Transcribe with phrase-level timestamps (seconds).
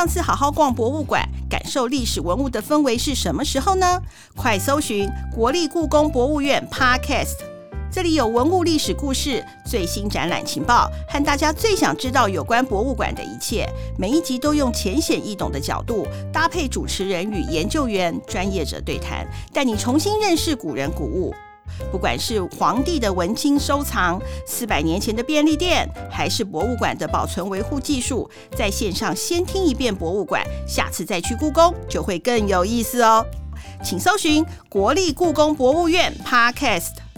[0.00, 4.00] 上次好好逛博物馆，感受历史文物的氛围是什么时候呢？
[4.34, 7.34] 快搜寻国立故宫博物院 Podcast，
[7.92, 13.68] 这里有文物历史故事、最新展览情报和大家最想知道有关博物馆的一切。
[13.98, 21.34] 每一集都用浅显易懂的角度，搭配主持人与研究员、专业者对谈，带你重新认识古人古物。
[21.90, 33.24] 不管是皇帝的文青收藏、四百年前的便利店，还是博物馆的保存维护技术，在线上先听一遍博物馆，下次再去故宫就会更有意思哦。
[33.82, 37.09] 请搜寻国立故宫博物院 Podcast。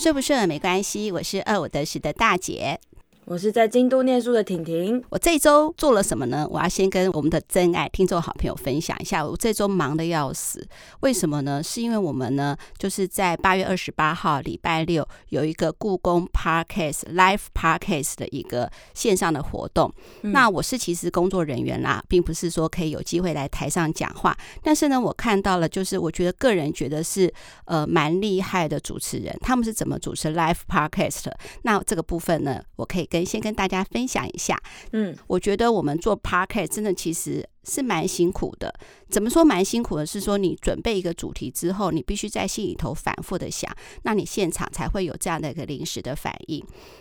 [0.00, 2.80] 顺不顺没关系，我是二五得十的大姐。
[3.30, 5.00] 我是在京都念书的婷婷。
[5.08, 6.44] 我这周做了什么呢？
[6.50, 9.24] 我要先跟我们的真爱听众好朋友分享一下。
[9.24, 10.66] 我这周忙得要死，
[11.02, 11.62] 为什么呢？
[11.62, 19.94] 是因为我们呢，就是在八月二十八号礼拜六有一个故宫 Podcast Live Podcast 的一个线上的活动。
[20.22, 24.36] 嗯、那我是其实工作人员啦，并不是说可以有机会来台上讲话。
[24.60, 27.32] 但是呢，我看到了，就是我觉得个人觉得是
[27.66, 31.38] 呃蛮厉害的主持人，他们是怎么主持 Live Podcast 的？
[31.62, 34.60] 那这个部分呢，我可以跟先跟大家分享一下，
[34.92, 37.48] 嗯，我觉得我们做 Podcast 真的其实。
[37.70, 38.74] 是蛮辛苦的，
[39.08, 40.04] 怎么说蛮辛苦的？
[40.04, 46.60] 是说你准备一个主题之后，你必须在心里头反复的想，那你现场才会有这样的一个临时的反应。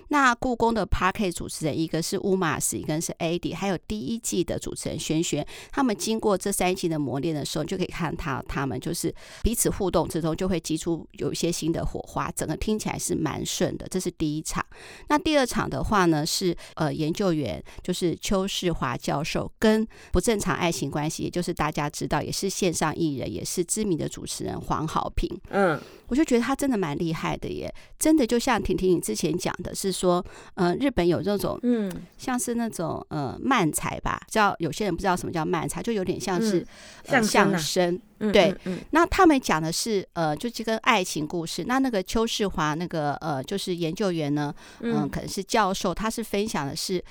[0.10, 9.12] 那故宫的 part 主持人，一个是乌马斯，一个是 Eddie，还有第一季的主持人轩轩，他们经过这三季的磨练的时候，就可以看他他们就是
[9.42, 13.88] 彼此互动之中，就会激出有一些新的火花，整个听起来是蛮顺的。
[13.90, 14.64] 这是第一场。
[15.08, 20.59] 那第二场的话呢，是呃研究员，就是邱世华教授跟不正常。
[20.60, 25.30] 爱情关系，也就是大家知道，也是线上艺人，也是知名的主持人黄好平。
[25.50, 30.24] 嗯，我就觉得他真的蛮厉害的耶，真的就像婷婷你之前讲的，是说，
[30.56, 36.66] 呃，日本有这种，嗯，像是那种呃漫才吧，叫有些人不知道什么叫漫才，就有点像是、
[37.24, 38.00] 相声。
[38.34, 38.54] 对，
[38.92, 41.64] 那他们讲的是呃，就这个爱情故事。
[41.66, 47.04] 那那个邱世华那个呃，就是研究员呢，嗯、呃，可能是教授，他是分享的是。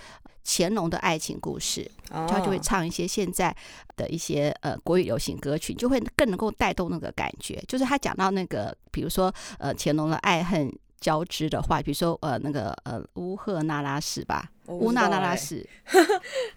[0.51, 3.55] 乾隆的爱情故事，他就会唱一些现在
[3.99, 7.63] 的一些呃国语流行歌曲，就会更能够带动那个感觉。
[7.69, 15.69] 就是他讲到那个，比如说呃乾隆的爱恨交织的话，比如说呃那个呃乌赫那拉氏吧， 乌娜那拉氏，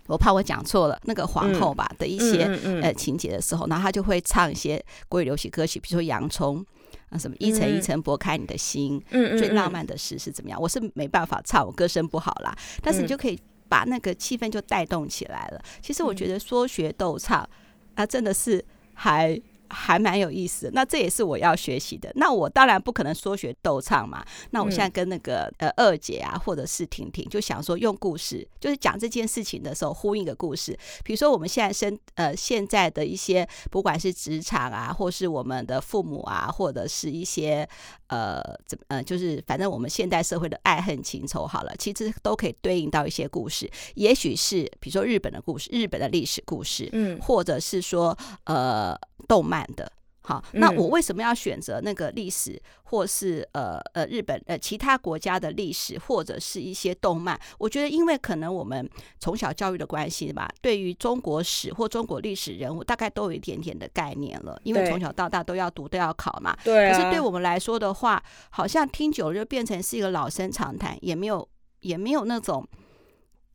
[0.07, 2.46] 我怕我讲错了，那个皇后吧的一些
[2.81, 6.66] 呃情节的时候，然后他就会唱一些国语流行歌曲，比如说洋葱
[7.09, 10.59] 啊什么一层一层剥开你的心，最浪漫的事是怎么样？
[10.62, 13.38] 我是没办法唱，我歌声不好啦，但是你就可以。
[13.72, 15.64] 把那个气氛就带动起来了。
[15.82, 17.50] 其实我觉得说学逗唱
[17.96, 19.42] 啊，真的是还。
[19.72, 22.12] 还蛮有意思的，那这也是我要学习的。
[22.16, 24.24] 那我当然不可能说学逗唱嘛。
[24.52, 30.78] 那我现在跟那个呃二姐啊，或者是婷婷，就想说用故事，就是讲这件事情的时候呼应一个故事。
[31.04, 37.68] 比如说我们现在生呃现在的一些，不管是职场啊，或是我们的父母啊，或者是一些
[38.08, 43.70] 呃怎么呃，就是反正我们现代社会的爱恨情仇，好了，其实都可以对应到一些故事。
[43.96, 48.98] 也许是比如说日本的故事，日本的历史故事，嗯，或者是说呃。
[49.28, 49.92] 动漫的，
[50.24, 57.40] 好，那我为什么要选择那个历史，或是呃呃日本呃其他国家的历史，或者是一些动漫？
[57.58, 58.88] 我觉得，因为可能我们
[59.20, 66.56] 从小教育的关系吧，对于中国史或中国历史人物，大概都有一点点的概念了，因为从小到大都要读都要考嘛。
[66.64, 66.96] 对啊。
[66.96, 71.48] 可是对我们来说的话，好像听久了就变成是一个老生常谈，也没有
[71.80, 72.68] 也没有那种。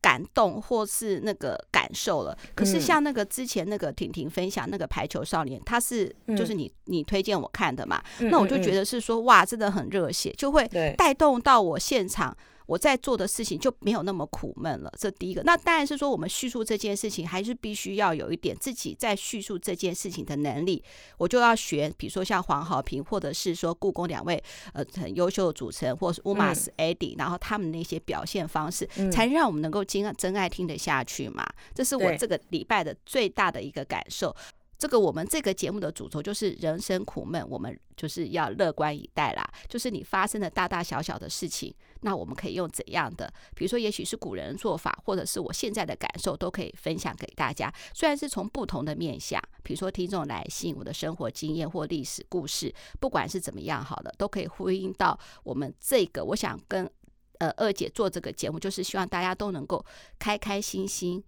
[0.00, 12.36] 感动或是那个感受了，可是像那个之前那个婷婷分享那个排球少年，他是就是你你推荐我看的嘛，那我就觉得是说哇，真的很热血，就会带动到我现场。
[12.66, 15.42] 我在做的事情就没有那么苦闷了，这第一个。
[15.44, 20.82] 那当然是说，我们叙述这件事情，还是必须要有一点自己在叙述这件事情的能力。
[21.16, 24.42] 我就要学，比如说像黄豪平，或者是说故宫两位
[24.72, 31.46] 呃很优秀的主持人，或是乌马斯、Eddie，然后他们那些表现方式，才让我们能够真真爱听得下去嘛。
[31.74, 34.34] 这是我这个礼拜的最大的一个感受。
[34.78, 39.50] 这个我们这个节目的主轴就是人生苦闷，我们就是要乐观以待啦。
[39.68, 41.74] 就是你发生的大大小小的事情，
[42.06, 43.28] 那我们可以用怎样的？
[43.56, 47.68] 比如说，也许是古人做法，或者是我现在的感受，都可以分享给大家。
[47.92, 56.24] 虽然是从不同的面向，比如说听众来信，我的生活经验或历史故事，不管是怎么样，好了，都可以呼应到我们这个。
[56.24, 56.88] 我想跟
[57.38, 59.84] 呃二姐做这个节目，就是希望大家都能够
[60.16, 61.20] 开开心心。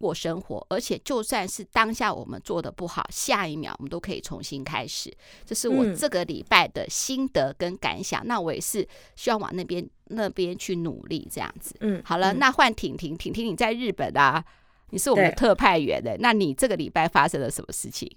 [0.00, 5.12] 过生活，而且就算是当下我们做的不好，下一秒我们都可以重新开始。
[5.44, 8.24] 这是我这个礼拜的心得跟感想。
[8.24, 11.76] 嗯、那我也是希望往那边那边去努力，这样子。
[11.80, 14.42] 嗯，好了，嗯、那换婷婷，婷婷你在日本啊，
[14.88, 18.10] 你是我们的特派员的，那你这个礼拜发生了什么事情？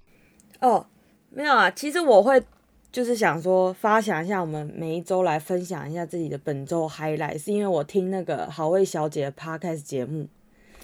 [0.62, 0.88] 哦，
[1.30, 2.42] 没有啊，其实我会
[2.92, 10.30] 就是想说，发想一下，我们每一周来分享一下自己的本周 highlight，是因为我听那个好味小姐的 podcast 节目。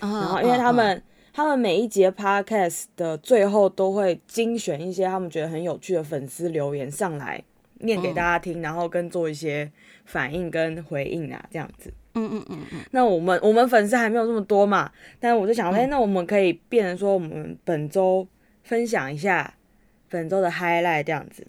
[0.01, 1.03] 然后，因为他们、uh, uh, uh.
[1.33, 7.41] 他们每一节 podcast 的最后都会精选一些他们觉得很有趣的粉丝留言上来
[7.79, 8.63] 念给大家听，uh.
[8.63, 9.71] 然后跟做一些
[10.05, 11.93] 反应跟回应啊，这样子。
[12.15, 12.79] 嗯嗯嗯嗯。
[12.91, 18.27] 那我们我们粉丝还没有这么多嘛，但是我就想说，哎、嗯，那我们可以变成说，我们本周
[18.63, 19.53] 分享一下
[20.09, 21.45] 本周的 highlight 这样子。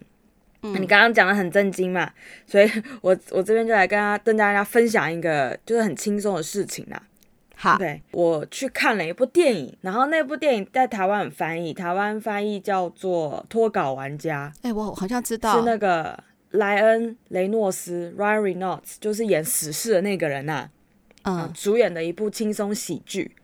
[0.62, 0.74] 嗯。
[0.74, 2.12] 你刚刚讲的很震惊嘛，
[2.46, 2.70] 所以
[3.00, 7.02] 我我这边就来跟大家跟大家分享一个就是很轻松的事情啦。
[7.62, 14.50] 好，对，我去看了一部电影，然后那部电影在台湾有翻译，台湾翻译叫做《脱稿玩家》。
[14.66, 16.18] 哎，我好像知道，是那个
[16.52, 20.70] 莱恩·雷诺斯 （Ryan Reynolds），就是演死侍的那个人呐、
[21.20, 21.44] 啊。
[21.44, 23.36] 嗯，主演的一部轻松喜剧。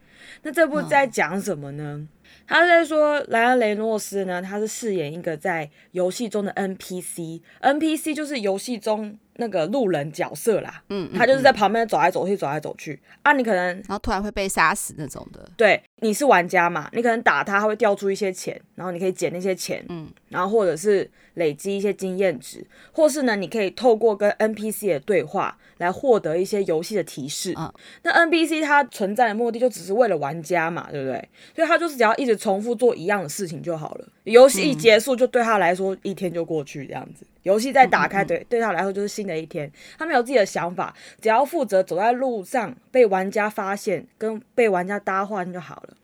[0.43, 1.85] 那这部在讲什么呢？
[1.99, 2.09] 嗯、
[2.47, 9.19] 他在说莱恩·雷诺斯呢，他是饰演一个在游戏中的 NPC，NPC 就是游戏中。
[9.38, 12.99] 那个路人角色啦，嗯，他就是在旁边走来走去，走来走去。
[13.23, 27.73] 啊，你可能然后突然会被杀死那种的，对，你是玩家嘛，你可能打他，他会掉出一些钱，然后你可以捡那些钱，嗯，然后或者是累积一些经验值，或是呢，你可以透过跟 NPC 的对话来获得一些游戏的提示，嗯，
[28.03, 31.29] 那 NPC 它存在的目的就只是为了玩家嘛，对不对？
[31.55, 37.25] 所以他就是只要一直重复做一样的事情就好了，游戏一结束就对他来说一天就过去这样子。
[37.43, 39.70] 游戏再打开，对对他来说就是新的一天。
[39.96, 45.96] 他们有自己的想法，只要负责走在路上被玩家发现，跟被玩家搭话就好了。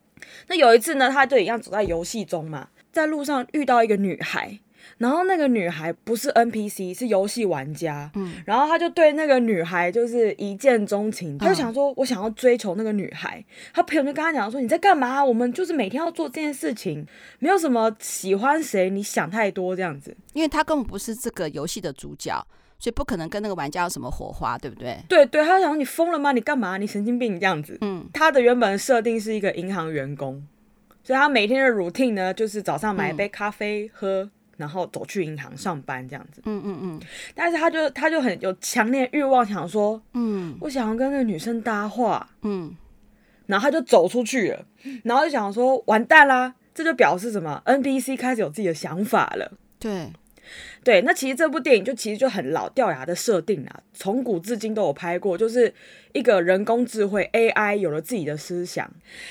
[0.46, 4.60] 那有一次呢，他就一样走在游戏中嘛，在路上遇到一个女孩。
[4.98, 8.10] 然后那个女孩不是 NPC，是游戏玩家。
[8.14, 13.44] 嗯，然后他就对那个女孩就是一见钟情，他就想说，我想要追求那个女孩。
[13.72, 15.24] 他朋友就跟他讲说，你在干嘛？
[15.24, 17.06] 我们就是每天要做这件事情，
[17.38, 20.16] 没有什么喜欢谁，你想太多这样子。
[20.32, 22.46] 因为他根本不是这个游戏的主角，
[22.78, 24.98] 所以不可能跟那个玩家有什么火花，对不对？
[25.08, 26.32] 对对，他就想说，你疯了吗？
[26.32, 26.76] 你干嘛？
[26.76, 27.78] 你神经病这样子。
[27.80, 30.46] 嗯，他的原本设定是一个银行员工，
[31.02, 34.30] 所以他每天的 routine 呢，就是早上买一杯咖啡喝。
[34.62, 37.00] 然后走去银行上班这样子，嗯嗯嗯，
[37.34, 42.76] 但是他就他就很有强烈欲望，想说，嗯，我想要跟那个女生搭话，嗯，
[43.46, 44.64] 然后他就走出去了，
[45.02, 49.50] 然后就想说，完蛋啦，这就表示什么？NBC 开始有自己的想法了，
[49.80, 50.12] 对。
[50.84, 55.72] 对，那其实这部电影就其实就很老掉牙的设定啦，从古至今都有拍过，就是
[56.12, 58.90] 一个人工智慧 AI 有了自己的思想，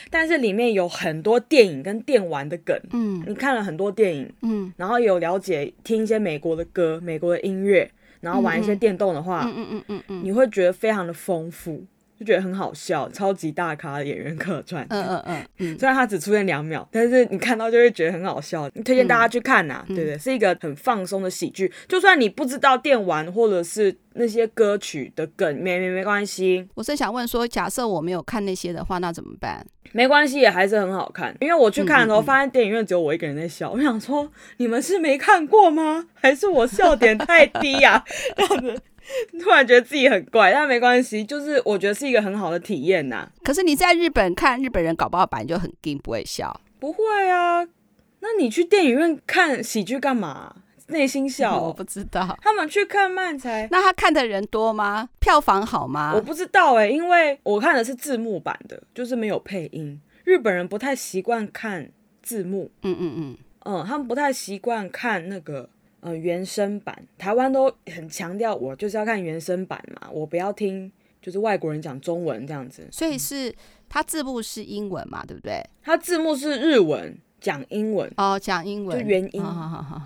[0.10, 7.92] 但是里面有很多电影跟电玩的梗，嗯，你看了很多电影，嗯，然后有了解听一些美国的歌、美国的音乐，
[8.22, 11.84] 然后玩一些电动的话，嗯嗯嗯嗯嗯，你会觉得非常的丰富。
[12.22, 14.86] 就觉得很好笑，超级大咖的演员客串。
[14.92, 18.70] 嗯嗯嗯嗯，虽然他只出现两秒，但是你看到就会觉得很好笑。
[18.86, 20.18] 推荐大家去看呐，对不对？
[20.20, 21.72] 是一个很放松的喜剧。
[21.88, 26.68] 就算你不知道电玩或者是那些歌曲的梗，没没没关系。
[26.76, 29.66] 我是想问说，假设我没有看那些的话，那怎么办？
[29.94, 31.36] 没关系，也还是很好看。
[31.42, 33.72] 因为我去看的时候，发现电影院只有我一个人在笑。
[33.72, 36.06] 我想说，你们是没看过吗？
[36.14, 38.04] 还是我笑点太低呀？
[38.38, 38.82] 这样子。
[39.42, 43.30] 突然觉得自己很怪，但没关系，就是我觉得是一个很好的体验呐。
[43.44, 46.60] 可是你在日本看日本人搞不好本来就很硬，不会笑。
[46.80, 47.64] 不会啊，
[48.20, 50.56] 那你去电影院看喜剧干嘛？
[50.88, 51.58] 内心笑？
[51.58, 52.38] 我不知道。
[52.42, 55.08] 他们去看漫才，那他看的人多吗？
[55.20, 56.12] 票房好吗？
[56.14, 60.00] 我不知道哎、欸，因为我看的是字幕版的，就是没有配音。
[60.24, 61.90] 日本人不太习惯看
[62.22, 65.70] 字幕，嗯嗯嗯嗯，他们不太习惯看那个。
[66.02, 70.92] 呃，原声版台湾都很强调，我就是要看原声版嘛，我不要听
[71.22, 72.88] 就是外国人讲中文这样子。
[72.92, 73.54] 所以是
[73.88, 75.64] 它字幕是英文嘛，对不对？
[75.84, 79.44] 它字幕是日文讲英文哦，讲英文就原音，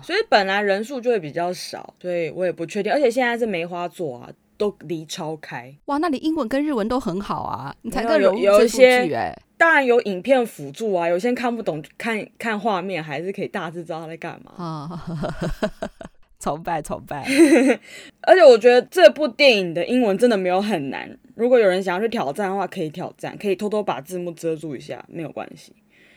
[0.02, 2.92] 所以本来人数就会比较少，所以我也不确定。
[2.92, 5.74] 而且现在是梅花座啊，都离超开。
[5.86, 9.34] 哇，那你英文跟日文都很好啊，你才更容易有一些。
[9.58, 14.52] 当然有影片辅助啊，有些人看不懂，看看画面还是可以大致知道他在干嘛。
[14.56, 15.04] 啊，
[16.38, 17.24] 崇 拜崇拜！
[18.22, 25.74] 而且我觉得这部电影的英文真的没有很难，如果有人想要去挑战的话，可以挑战，可以偷偷把字幕遮住一下，没有关系。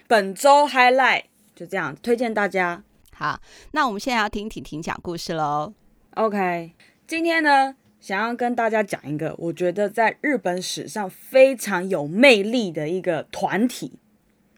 [0.07, 1.23] 本周 highlight
[1.55, 2.83] 就这样，推荐大家。
[3.13, 3.39] 好，
[3.71, 5.73] 那我们现在要听婷婷讲故事喽。
[6.15, 6.71] OK，
[7.07, 13.93] 今天呢，想要跟大家讲一个，我觉得在日本史上非常有魅力的一个团体，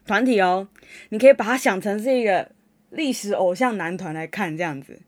[0.06, 0.68] 团体哦，
[1.08, 2.50] 你可以把它想成是一个
[2.90, 5.00] 历史偶像男团来看这样子。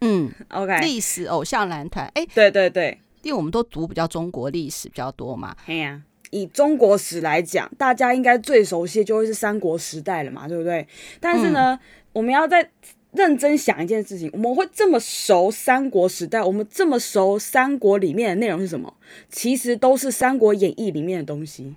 [0.00, 5.56] 嗯，OK，历史偶像男团，哎，对对对，因为我们都读比较中国历史比较多嘛。
[5.66, 10.86] 哎呀，以中国史来讲，大家应该最熟悉的就会是三国时代了嘛，对不对？
[11.20, 11.80] 但是呢，嗯、
[12.12, 12.70] 我们要再
[13.18, 18.94] 认真想一件事情，我们会这么熟三国时代，我们这么熟三国里面的内容是什么？
[19.28, 21.74] 其实都是《三国演义》里面的东西。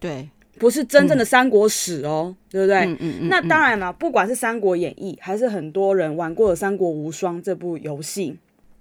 [0.00, 0.30] 对。
[0.58, 2.78] 不是真正的三国史哦，嗯、对不对？
[2.78, 8.36] 嗯嗯嗯、那当然了，不管是《三国演义》还是很多人玩过的《三国无双》这部游戏，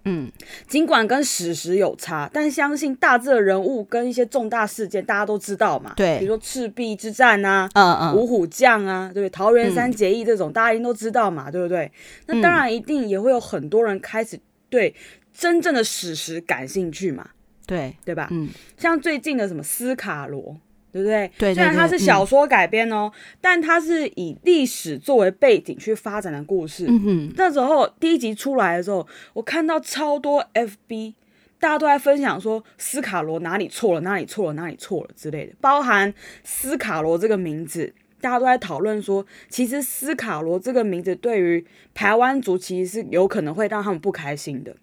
[0.08, 0.32] 嗯，
[0.68, 5.94] 尽管跟史实有差，但相信大致的人物跟一些重大事件大家都知道嘛。
[5.96, 9.30] 对，比如说赤壁之战啊，嗯嗯，五虎将啊，对不对？
[9.30, 11.92] 桃园三结义这种、嗯、大家一定都知道嘛，对不对？
[12.26, 14.96] 那当然一定也会有很多人开始对
[15.34, 17.30] 真正的史实感兴趣嘛。
[17.66, 18.30] 对，对吧？
[18.32, 18.48] 嗯，
[18.78, 20.58] 像最近的什么斯卡罗。
[20.98, 21.32] 对不对？
[21.38, 26.86] 对，对，对，虽然它是小说改编哦，嗯、但它是以历史作为背景去发展的故事。
[26.88, 31.14] 嗯哼，那时候第一集出来的时候，我看到超多 FB，
[31.60, 35.54] 大家都在分享说斯卡罗哪里错了，哪里错了，哪里错了之类的。
[35.62, 36.14] 包含
[36.44, 44.76] 斯卡罗这个名字，大家都在讨论说，其实斯卡罗这个名字对于台湾族其实是有可能会让他们不开心的。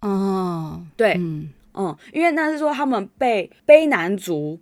[0.00, 4.60] 哦，对，嗯嗯，因为那是说他们被卑南族。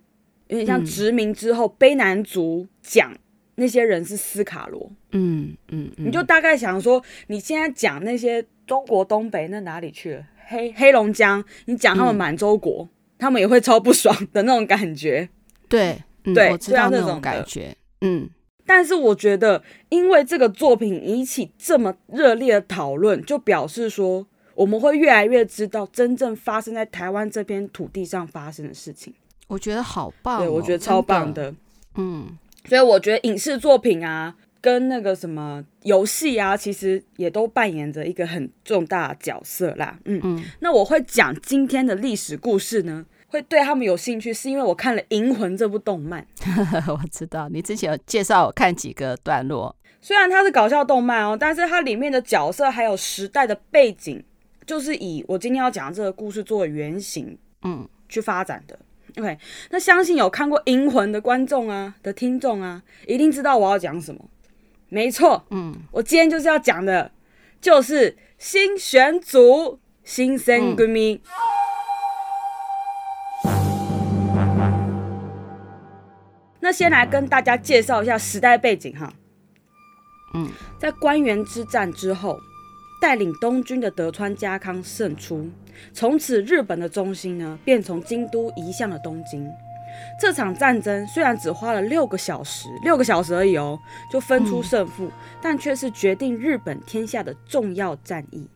[0.53, 3.11] 有点像殖民之后，卑、嗯、南族讲
[3.55, 10.23] 那些人是斯卡罗，嗯嗯，嗯，你就大概想说，你现在讲那些中国东北那哪里去了？
[10.45, 15.27] 黑黑龙江，你讲他们满洲国，嗯，他们也会超不爽的那种感觉。
[15.67, 17.75] 对，嗯、对，我知道那种感觉。
[18.01, 18.29] 嗯，
[18.63, 29.11] 但是我觉得，因为这个作品引起这么热烈的讨论，就表示说，我们会越来越知道真正发生在台湾这片土地上发生的事情。
[29.53, 31.57] 我觉得好棒、哦，对，我觉得超棒的，的，
[31.97, 40.43] 嗯，所以我觉得影视作品啊，跟那个什么游戏啊，其实也都扮演着一个很重大的角色啦，嗯嗯。
[40.61, 46.25] 那我会讲今天的历史故事呢，会对他们有兴趣，是因为我看了《银魂》这部动漫。
[46.89, 54.23] 我知道你之前有介绍我看几个段落，虽然它是搞笑动漫哦，但是它里面的角色还有时代的背景，
[54.65, 58.79] 就是以我今天要讲的这个故事作为原型，嗯，去发展的。
[59.17, 59.37] OK，
[59.69, 64.25] 那相信有看过《银魂》的观众啊的听众啊，一定知道我要讲什么。
[64.89, 67.11] 没错，嗯，我今天就是要讲的，
[67.61, 70.83] 就是新选组新选组。
[76.59, 79.13] 那先来跟大家介绍一下时代背景哈。
[80.33, 82.39] 嗯，在官员之战之后。
[83.03, 85.49] 带领东军的德川家康胜出，
[85.91, 89.45] 从此日本的中心呢，便从京都移向了东京。
[90.17, 93.77] 这场战争虽然只花了六个小时，六个小时而已哦，
[94.09, 98.47] 就分出胜负，嗯、但却是决定日本天下的重要战役。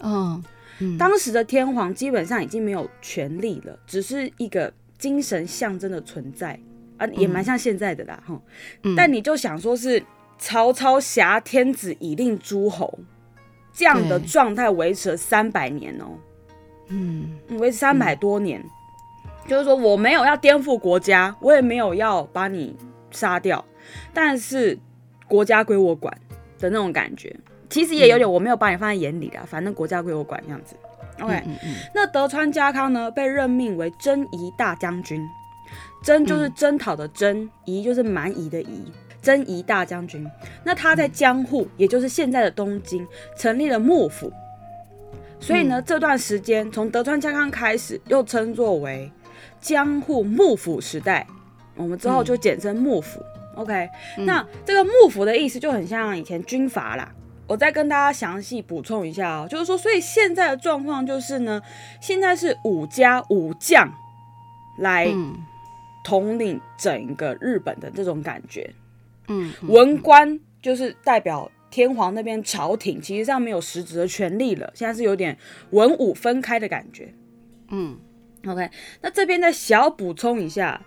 [0.00, 0.44] 嗯，
[0.80, 6.60] 嗯，当时的天皇基本上已经没有权力了，只是一个精神象征的存在
[6.98, 8.38] 啊，也蛮像现在的啦，哈、
[8.82, 8.94] 嗯。
[8.94, 10.04] 但你就想说是
[10.38, 12.98] 曹操挟天子以令诸侯。
[13.72, 16.06] 这样的状态维持了三百年哦，
[16.88, 22.76] 嗯，维持三百多年，嗯，就是说我没有要颠覆国家，我也没有要把你
[23.10, 23.64] 杀掉，
[24.12, 24.78] 但是
[25.26, 26.12] 国家归我管
[26.58, 27.34] 的那种感觉，
[27.70, 30.74] 其实也有点我没有把你放在眼里的，反正国家归我管这样子。
[31.20, 31.42] OK，
[31.94, 35.20] 那德川家康呢，被任命为征夷大将军，
[36.02, 38.92] 征就是征讨的征，夷就是蛮夷的夷。
[39.28, 40.26] 征夷大将军，
[40.64, 43.06] 那他在江户，也就是现在的东京，
[43.36, 44.32] 成立了幕府。
[45.38, 49.12] 所以呢，这段时间从德川家康开始，又称作为
[49.60, 51.26] 江户幕府时代。
[51.76, 53.22] 我们之后就简称幕府。
[53.56, 57.12] OK，那这个幕府的意思就很像以前军阀啦。
[57.46, 61.60] 我再跟大家详细补充一下哦，就是说，所以现在的状况就是呢，
[62.00, 63.92] 现在是武家武将
[64.78, 65.06] 来
[66.02, 68.74] 统领整个日本的这种感觉。
[69.28, 75.36] 嗯，文官就是代表天皇那边朝廷，其实上没有实质的权利了，现在是有点
[75.70, 77.14] 文武分开的感觉。
[77.70, 77.98] 嗯
[78.46, 78.70] ，OK，
[79.02, 80.80] 那这边再小补充一下，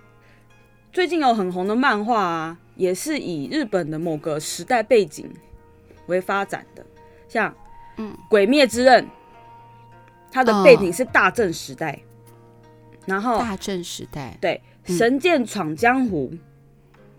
[0.92, 5.32] 最近有很红的漫画啊，也是以日本的某个时代背景
[6.08, 6.84] 为发展的，
[7.28, 7.56] 像
[7.98, 9.04] 嗯《鬼灭之刃》，
[10.32, 12.00] 它的背景是大正时代，
[13.06, 14.36] 然后大正时代。
[14.42, 14.60] 对
[14.98, 16.32] 《神剑闯江湖》。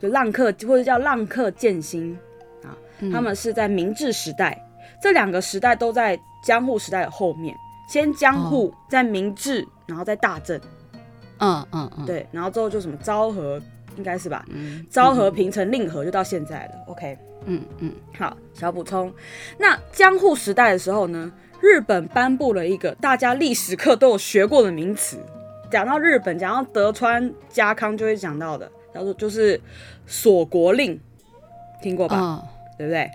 [0.03, 2.19] 就浪客或者叫浪客剑心
[2.65, 2.75] 啊，
[3.13, 4.61] 他们是在明治时代，
[5.01, 7.55] 这两个时代都在江户时代的后面，
[7.89, 10.61] 先江户，再明治，然后再大正，
[11.39, 13.63] 嗯嗯嗯，对，然后之后就什么昭和、
[13.97, 14.45] 应该是吧？
[14.49, 16.73] 嗯，昭和、平成、令和就到现在了。
[16.89, 19.13] OK，嗯嗯，好，小补充。
[19.57, 21.31] 那江户时代的时候呢，
[21.61, 25.19] 日本颁布了一个大家历史课都有学过的名词。
[25.71, 29.61] 讲到日本，讲到德川家康，就会讲到的，叫做就是
[30.07, 30.99] 锁国令，
[31.83, 32.21] 听过吧？
[32.21, 33.11] 哦、对不对、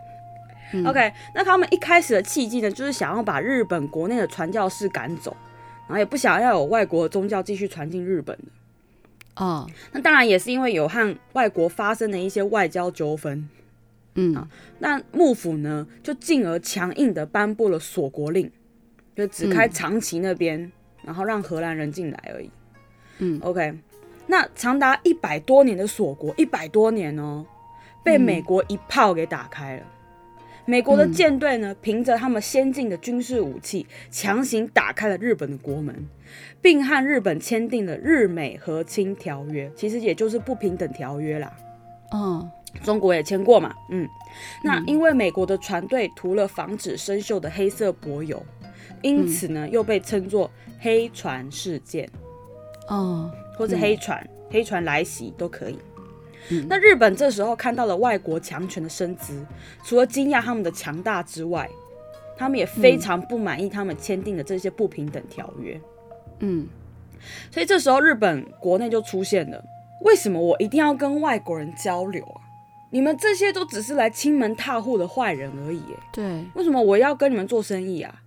[0.74, 5.36] 嗯、？OK，那他们一开始的契机呢，就是想要把日本国内的传教士赶走，
[5.88, 9.43] 然后也不想要有外国宗教继续传进日本的。
[9.43, 13.48] 哦，那当然也是因为有和外国发生的一些外交纠纷。
[14.15, 14.48] 嗯啊，
[14.79, 18.51] 那幕府呢，就进而强硬的颁布了锁国令，
[19.15, 20.62] 就只开长崎那边。
[20.62, 20.72] 嗯
[21.03, 22.51] 然后让荷兰人进来而已。
[23.19, 23.74] 嗯，OK，
[24.27, 27.46] 那长达一百多年的锁国，一百多年哦，
[28.03, 29.84] 被美国一炮给打开了。
[29.84, 36.07] 嗯、美国的舰队呢，凭着他们先进的军事武器，强行打开了日本的国门，
[36.62, 41.51] 并和日本签订了日美和亲条约，其实也就是不平等条约啦。
[42.12, 42.50] 哦，
[42.84, 43.74] 中国也签过嘛。
[43.89, 44.07] 嗯，
[44.63, 48.41] 那因为美国的船队涂了防止生锈的黑色柏油。
[49.03, 52.10] 因此呢，又被称作黑船事件，
[52.88, 55.77] 哦，或是黑船、嗯、黑船来袭都可以。
[56.49, 59.45] 嗯、那日本这时候看到了外国强权的身姿，
[59.83, 61.69] 除了惊讶他们的强大之外，
[62.37, 65.77] 他们也非常不满意他们签订的这些不平等条约。
[66.39, 66.67] 嗯，
[67.51, 69.61] 所以这时候日本国内就出现了：
[70.05, 72.39] 为什么我一定要跟外国人交流啊？
[72.91, 75.81] 你们这些都只是来侵门踏户的坏人而已。
[76.13, 78.21] 对，为什么我要跟你们做生意啊？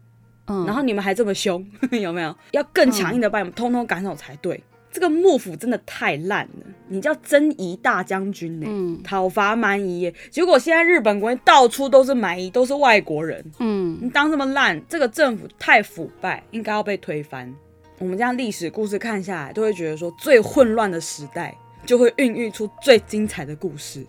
[0.49, 2.37] 嗯然后你们还这么凶， 有没有？
[2.50, 4.56] 要更强硬的把你们通通赶走才对。
[4.56, 10.14] 嗯、这个幕府真的太烂了，你叫真夷大将军呢、欸，嗯、讨伐蛮夷耶。
[10.30, 13.44] 结果现在日本国内到处都是蛮夷，都是外国人。
[13.61, 17.54] 嗯，你当这么烂，这个政府太腐败，应该要被推翻。
[17.99, 21.56] 我们这样历史故事看下来，都会觉得说，最混乱的时代
[21.87, 24.04] 就会孕育出最精彩的故事，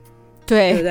[0.45, 0.83] 对，对不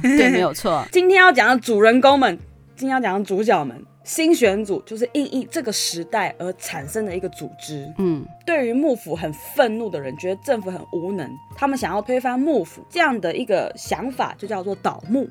[0.00, 0.16] 对？
[0.16, 0.86] 对，没有错。
[0.92, 2.38] 今天要讲的主人公们，
[2.76, 3.84] 今天要讲的主角们。
[4.02, 7.90] 新选组就是应应这个时代而产生的一个组织。
[7.96, 15.26] 嗯，对于幕府很愤怒的人，觉得政府很无能，他们想要推翻幕府这样的一个想法，就叫做倒幕。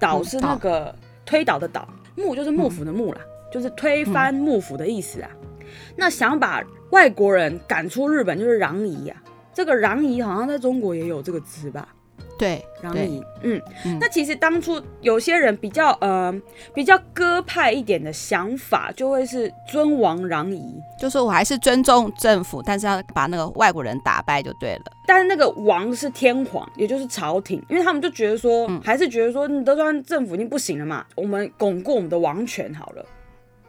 [0.00, 0.92] 倒是那个
[1.24, 5.30] 推倒的倒，幕就是幕府的幕啦，嗯、就是推翻幕府的意思啊。
[5.40, 9.14] 嗯、那想把外国人赶出日本，就是攘夷呀。
[9.54, 11.94] 这个攘夷好像在中国也有这个词吧？
[12.38, 16.34] 对，攘夷，嗯，嗯，那其实当初有些人比较呃
[16.74, 24.82] 比较鸽派一点的想法，就会是尊王攘夷，就是我还是尊重政府，但是要把那个外国人打败就对了。
[25.06, 33.04] 但是那个王是天皇，也就是朝廷，因为他们就觉得说，嗯、还是觉得说，你德川政府已经不行了嘛，我们巩固我们的王权好了。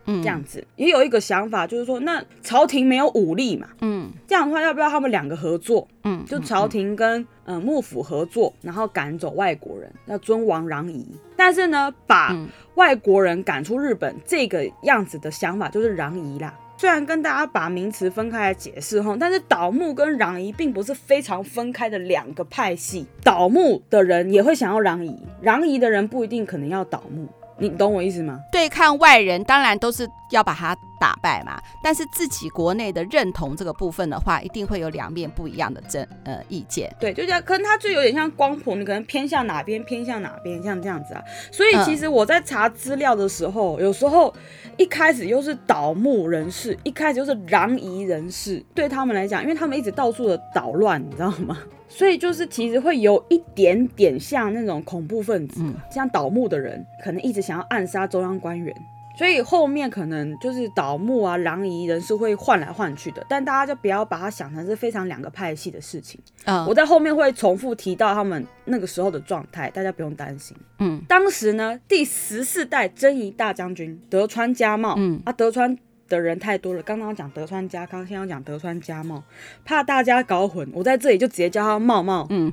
[0.07, 5.87] 嗯，这样子也有一个想法，就是说，那朝廷没有武力嘛，嗯，这样的话，要不要他们两个合作？
[6.03, 11.05] 嗯，就朝廷跟嗯、呃、幕府合作，然后赶走外国人，要尊王攘夷。
[11.35, 12.35] 但是呢，把
[12.75, 16.53] 外国人赶出日本这个样子的想法就是攘夷啦。
[16.79, 23.05] 虽然跟大家把名词分开来解释后，但是倒幕跟攘夷并不是非常分开的两个派系。
[23.23, 27.27] 倒幕的人也会想要攘夷，攘夷的人不一定可能要倒幕。
[27.59, 28.39] 你懂我意思吗？
[28.51, 31.59] 对抗外人，当然都是要把他打败嘛。
[31.81, 36.93] 但是自己国内的认同这个部分的话，一定会有两面不一样的争呃意见。
[36.99, 41.23] 对，就这样，可能他就有点像光谱，你可能偏向哪边，偏向哪边，像这样子啊。
[41.51, 44.33] 所以其实我在查资料的时候，嗯、有时候
[44.77, 51.57] 一开始又是倒幕人士，一开始又是攘夷人士，对他们来讲，因为他们一直到处的捣乱，你知道吗？
[51.89, 58.75] 所以就是其实会有一点点像那种恐怖分子，嗯、像倒幕的人，可能一直想要暗杀中央官员，
[59.17, 66.19] 所以后面可能就是倒幕啊、狼夷人是会换来换去的，但大家就不要把它想成是非常两个派系的事情。
[66.45, 70.55] 嗯、我在后面会重复提到他们那个时候的状态，大家不用担心。
[70.79, 75.77] 嗯，当时呢，第十四代征夷大将军德川家茂，嗯啊，德川。
[76.07, 79.23] 的人太多了，刚刚讲德川家康，现在要讲德川家茂，
[79.65, 82.25] 怕大家搞混，我在这里就直接叫他茂茂。
[82.29, 82.51] 嗯，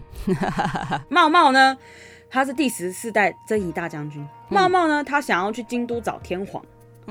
[1.09, 1.77] 茂茂呢，
[2.29, 4.27] 他是第十四代征夷大将军。
[4.49, 6.65] 茂茂呢，他想要去京都找天皇，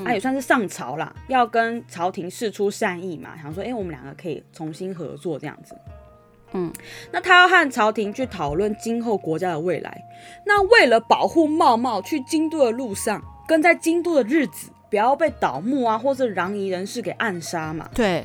[0.04, 5.76] 他、也算是上朝啦，要跟朝廷示出善意嘛，想说，哎、欸，我们两个可以重新合作这样子。
[6.56, 6.72] 嗯，
[7.12, 10.04] 那他要和朝廷去讨论今后国家的未来。
[10.46, 14.70] 那为了保护茂茂去京都的路上，跟在京都的日子。
[14.94, 17.90] 不要被倒木啊，或者攘夷人士给暗杀嘛。
[17.96, 18.24] 对，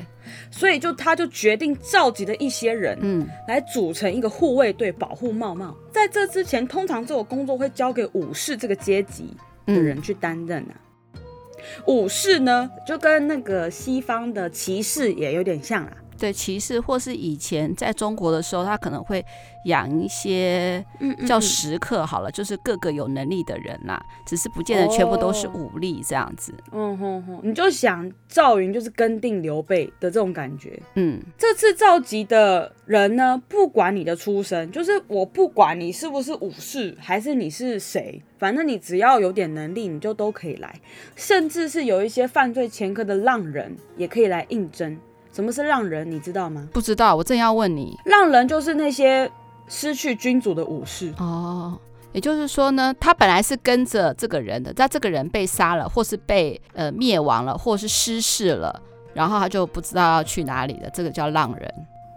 [0.51, 5.75] 所以就他就决定召集了一些人，嗯，来组成一个护卫队，保护茂茂。
[5.91, 10.75] 在这之前，通常这个工作会交给武士这个阶级的人去担任啊。
[11.15, 11.21] 嗯、
[11.87, 19.25] 武士呢，就跟那个西方的骑士也有点像啦，对骑士，或是以前在中国的时候，他可能会
[19.65, 20.85] 养一些
[21.25, 26.53] 叫食客，好了，嗯嗯嗯，就是各个有能力的人啦，只是不见得全部都是武力这样子。
[26.71, 30.79] 嗯哼哼，你就想赵云就是跟定刘备的这种感觉。
[30.95, 38.21] 嗯，这次召集的人呢，不管你的出身，就是我不管你是不是武士，还是你是谁。
[38.37, 40.73] 反正你只要有点能力，你就都可以来，
[41.17, 44.97] 甚至是有一些犯罪前科的浪人也可以来应征。
[45.31, 46.09] 什么是浪人？
[46.09, 46.67] 你知道吗？
[46.73, 47.97] 不知道，我正要问你。
[48.05, 49.29] 浪人就是那些
[49.67, 51.13] 失去君主的武士。
[51.17, 51.79] 哦，
[52.11, 58.81] 也就是说呢，他本来是跟着这个人的，但这个人被杀了，或是被呃灭亡了，或是失势了，
[59.13, 60.89] 然后他就不知道要去哪里了。
[60.93, 61.73] 这个叫浪人。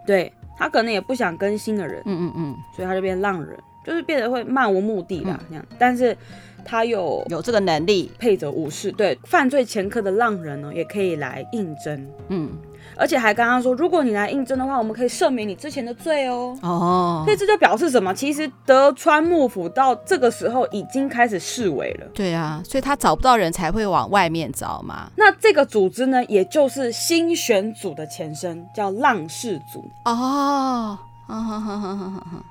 [0.06, 2.02] 对，他可能也不想跟新的人。
[2.06, 3.58] 嗯嗯嗯，所以他就变浪人。
[3.84, 6.16] 就是变得会漫无目的啦，这样，但是
[6.64, 12.48] 他有有这个能力，配着武士，对犯罪前科的浪人呢，也可以来应征，嗯，
[12.96, 18.12] 而且还刚刚说，如果你来应征的话，我们可以赦免你之前的罪哦，哦，所以这就表示什么？
[18.14, 25.10] 其实德川幕府到这个时候已经开始示威了，对啊，所以他找不到人才会往外面找嘛。
[25.16, 32.44] 那这个组织呢，也就是新选组的前身，叫浪士组，哦，哈哈哈哈哈哈。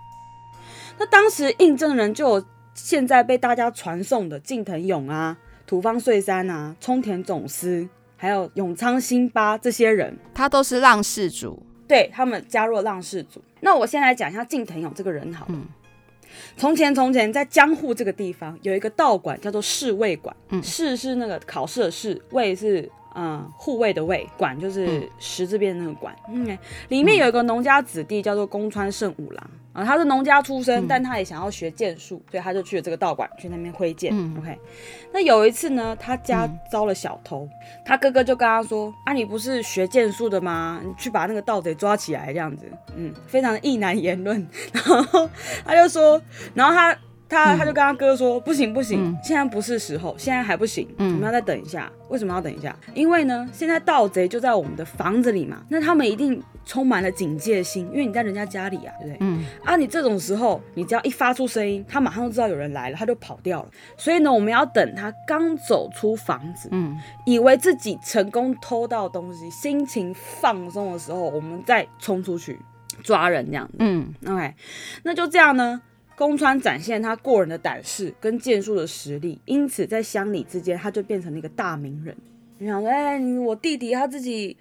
[0.97, 7.87] 那当时应征的人就有现在被大家传颂的近藤勇啊、土方岁三啊、冲田总司，
[8.21, 13.41] 还有永昌新八这些人，他都是浪氏族，对，他们加入了浪氏族。
[13.61, 15.53] 那我先来讲一下近藤勇这个人好了。
[15.55, 15.65] 嗯，
[16.55, 22.87] 从前从前在江户这个地方有一个道馆叫做侍卫馆，嗯，侍是那个考试的侍，卫是。
[23.13, 26.15] 嗯，护卫的卫，馆就是十字边那个馆。
[26.29, 26.57] 嗯，
[26.87, 34.11] 里面有一个农家子弟叫做宫川胜五郎啊，他是农家出身，嗯，但他也想要学剑术，所以他就去了这个道馆，去那边挥剑。
[34.13, 34.57] 嗯，OK。
[35.13, 40.81] 那有一次呢，他家遭了小偷，嗯，他哥哥就跟他说：“啊，你不是学剑术的吗？
[40.83, 44.45] 你去把那个盗贼抓起来，这样子。”嗯，非常的意难言论。
[44.73, 45.29] 然后
[45.65, 46.21] 他就说，
[46.53, 46.97] 然后他。
[47.31, 51.89] 他他就跟他哥说：“不行不行，现在不是时候，现在还不行，我们要再等一下。
[52.09, 52.75] 为什么要等一下？
[52.93, 59.17] 因为呢，现在盗贼就在我们的房子里嘛，那他们一定充满了警戒心，因为你在人家家里啊，对不对？
[59.21, 63.69] 嗯，啊，你这种时候，你只要一发出声音，他马上就知道有人来了，他就跑掉了。
[63.95, 72.59] 所以呢，我们要等他刚走出房子，嗯，以为自己成功偷到东西，心情放松的时候，我们再冲出去
[73.03, 73.75] 抓人，这样子。
[73.79, 74.53] 嗯，OK，
[75.03, 75.81] 那就这样呢。”
[76.15, 82.15] 宫川展现他过人的胆识跟剑术的实力，因此在乡里之间，他就变成了一个大名人。
[82.57, 84.55] 你想说，哎、欸，我弟弟他自己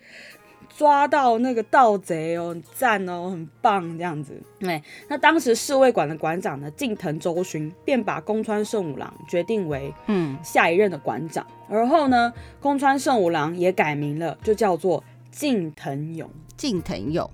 [0.74, 4.32] 抓到那个盗贼哦，很赞哦，很棒这样子。
[4.60, 16.30] 哎，那当时侍卫馆的馆长呢，近藤周勋便把宫川胜五郎决定为嗯下一任的馆长，嗯、而后呢，宫川胜五郎也改名了，就叫做近藤勇。
[16.56, 17.30] 近藤勇，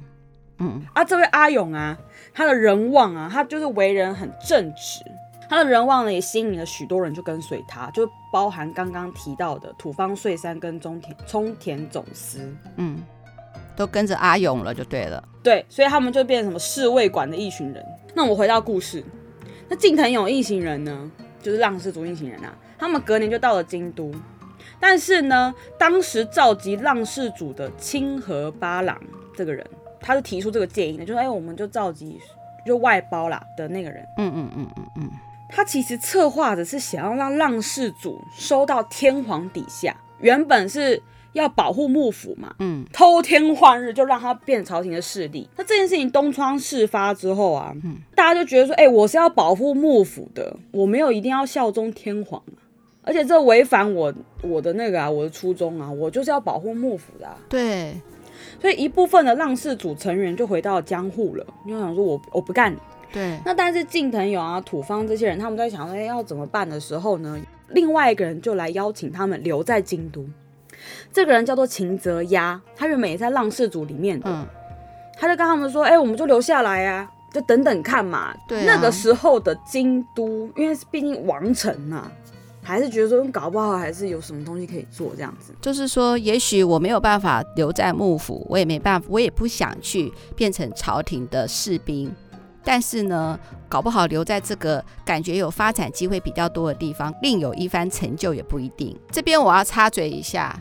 [0.58, 1.96] 嗯啊，这位阿勇啊。
[2.34, 5.02] 他的人望啊，他就是为人很正直，
[5.48, 13.02] 他的人望呢也吸引了许多人就跟随他，就包含刚刚提到的土方岁三跟中田冲田总司，嗯，
[13.74, 17.82] 都跟着阿勇了就对了，对，所以他们就变成什么侍卫馆的一群人。
[18.12, 19.02] 那我们回到故事，
[19.70, 24.12] 那近藤勇一行人呢，就是浪士族一行人啊，他们隔年就到了京都，
[24.78, 29.00] 但是呢，当时召集浪士组的清河八郎
[29.34, 29.66] 这个人。
[30.06, 32.16] 他就提出这个建议的，就是：“哎，我们就召集
[32.64, 35.10] 就外包啦的那个人。”嗯嗯嗯嗯嗯，
[35.48, 45.48] 他其实策划的是想要让浪士组收到天皇底下，原本是要保护幕府嘛，嗯，偷天换日就让他变朝廷的势力。
[45.56, 52.40] 那这件事情东窗事发之后啊，嗯，大家就觉得说：“哎，我是要保护幕府的，我没有一定要效忠天皇，
[53.02, 57.92] 而且这违反我我的那个啊，我的初衷啊，我就是要保护幕府的啊。”对。
[58.60, 62.74] 所以一部分的浪士组成员就回到江户了，就想说我我不干。
[63.12, 63.38] 对。
[63.44, 67.38] 那但是近藤勇啊、土方这些人，他们在想说，哎，要怎么办的时候呢？
[67.68, 70.24] 另外一个人就来邀请他们留在京都。
[71.12, 74.30] 这个人叫做秦泽鸭，他原本也在浪士组里面的。
[74.30, 74.46] 嗯。
[75.18, 78.34] 他就跟他们说，哎，我们就留下来啊，就等等看嘛。
[78.46, 78.64] 对啊。
[78.66, 82.10] 那个时候的京都，因为毕竟王城呐。
[82.66, 85.54] 还是觉得说，搞不好还是有什么东西可以做这样子。
[85.60, 92.12] 就是说，也许我没有办法留在幕府，我也没办法，我也不想去变成朝廷的士兵。
[92.64, 98.98] 但是呢，搞不好留在这个感觉有发展机会比较多的地方，另有一番成就也不一定。
[99.12, 100.60] 这边我要插嘴一下，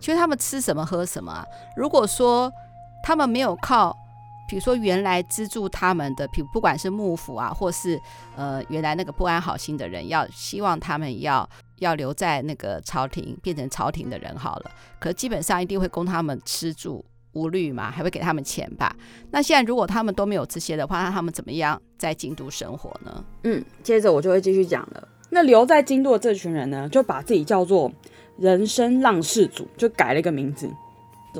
[0.00, 1.46] 其实他们吃什么喝什么啊？
[1.76, 2.52] 如果说
[3.04, 3.96] 他们没有靠。
[4.48, 8.00] 比如说，原来资助他们的，比不管是幕府啊，或是
[8.36, 14.70] 呃原来那个不安好心的人，要希望他们要要留在那个朝廷，变成朝廷的人好了。
[14.98, 18.94] 可基本上一定会供他们吃住无虑嘛，还会给他们钱吧？
[19.30, 23.24] 那现在如果他们都没有这些的话，那他们怎么样在京都生活呢？
[23.42, 25.08] 嗯，接着我就会继续讲了。
[25.28, 27.92] 那留在京都的这群人呢，就把自己叫做
[28.38, 30.70] 人生浪士族，就改了一个名字。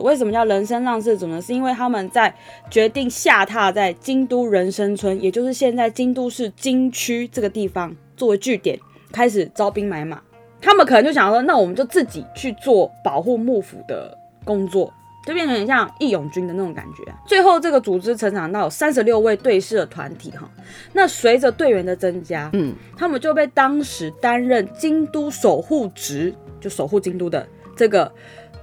[0.03, 1.41] 为什么叫人生浪士组呢？
[1.41, 2.35] 是因为他们在
[2.71, 8.79] 决定下榻在京都人生村，也就是现在京都市京区这个地方作为据点，
[9.13, 10.21] 开始招兵买马。
[10.61, 14.93] 他们可能就想说，那我们就自己去做保护幕府的工作，
[15.25, 17.05] 就变成很像义勇军的那种感觉。
[17.27, 20.51] 最后，这个组织成长到有三十六位对士的团体哈。
[20.93, 28.11] 那随着队员的增加，嗯，他们就被当时担任京都守护职，就守护京都的这个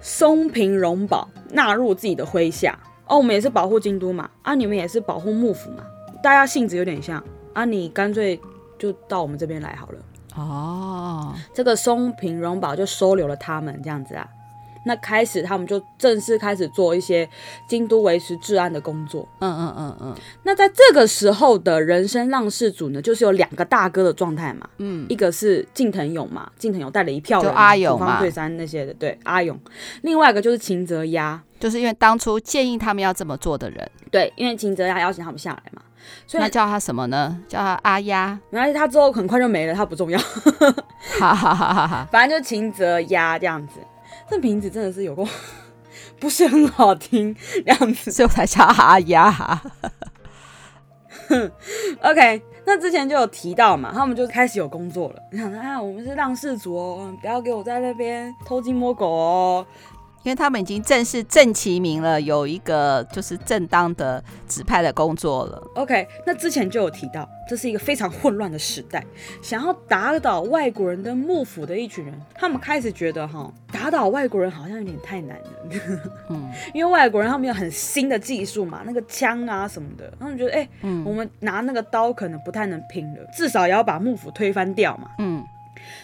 [0.03, 2.77] 松平荣保纳入自己的麾下。
[3.07, 5.83] 哦，我们也是保护京都嘛，啊，你们也是保护幕府嘛，
[6.21, 8.39] 大家性质有点像啊，你干脆
[8.77, 9.99] 就到我们这边来好了。
[10.35, 14.27] 哦，这个松平荣保就收留了他们，这样子啊。
[14.85, 17.27] 那开始他们就正式开始做一些
[17.67, 19.27] 京都维持治安的工作。
[19.39, 20.15] 嗯嗯嗯嗯。
[20.43, 24.67] 那在这个时候的人生浪士组呢，就是有两个大哥的状态嘛。
[24.77, 29.59] 嗯，一个是近藤勇嘛，近藤勇带了一票人，就阿勇嘛，方岁三那些的，对，阿勇。
[30.01, 33.89] 另外一个就是秦泽鸭，就是因为当初建议他们要这么做的人。
[34.11, 35.81] 对，因为秦泽鸭邀请他们下来嘛。
[36.27, 37.39] 所以那叫他什么呢？
[37.47, 38.37] 叫他阿鸭。
[38.49, 40.19] 然后他之后很快就没了，他不重要。
[40.19, 42.07] 哈哈哈哈哈。
[42.11, 43.79] 反正就秦泽鸭这样子，
[44.29, 45.27] 这名字真的是有够
[46.19, 49.61] 不是很好听这样子，所以我才叫哈呀。
[52.01, 55.15] OK，那之前就有提到嘛，他们就开始有工作了。
[55.31, 59.65] 你想啊，我们是浪氏族哦，不要给我在那边偷鸡摸狗哦。
[60.23, 65.61] 因为他们已经正式正其名了，有一个就是正当的指派的工作了。
[65.75, 69.03] OK，那之前就有提到，这是一个非常混乱的时代，
[69.41, 75.45] 想要打倒外国人的幕府的一群人，他们开始觉得哈，打倒外国人好像有点太难了。
[76.29, 85.09] 嗯，因为外国人他们有很新的技术嘛，那个枪啊什么的，他们觉得哎，欸嗯、我们拿那个刀可能不太能拼了，至少也要把幕府推翻掉嘛。
[85.19, 85.43] 嗯。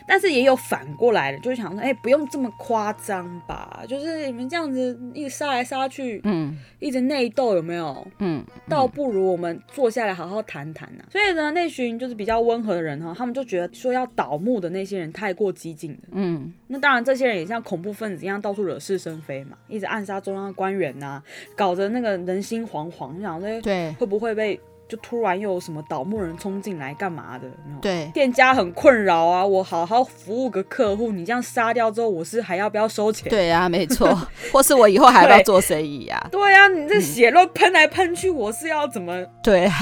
[0.10, 3.84] 但是也有反过来的，就是想说，哎、欸，不用这么夸张吧？
[3.88, 8.08] 就是你们这样子一直杀来杀去，嗯，一直内斗有没有？
[8.18, 11.04] 嗯，倒不如我们坐下来好好谈谈呐。
[11.12, 16.00] 所以呢，那群就是比较温和的人哈，他们就觉得说要倒幕的那些人太过激进了。
[16.14, 21.24] 嗯，那当然，这些人也像恐怖分子一样到处惹是生非嘛，一直暗杀中央的官员呐、啊，
[21.56, 24.60] 搞得那个人心惶惶，你想说，对，会不会被？
[24.90, 27.48] 就突然又有什么倒木人冲进来干嘛的？
[27.80, 29.46] 对，店家很困扰啊！
[29.46, 33.30] 我好好服务个客户，你这样杀掉之后，我是还要不要收钱？
[33.30, 34.10] 对啊，没错，
[34.52, 36.28] 或是我以后还要不要做生意呀？
[36.32, 39.24] 对啊，你这血肉喷来喷去，我是要怎么？
[39.44, 39.76] 对啊，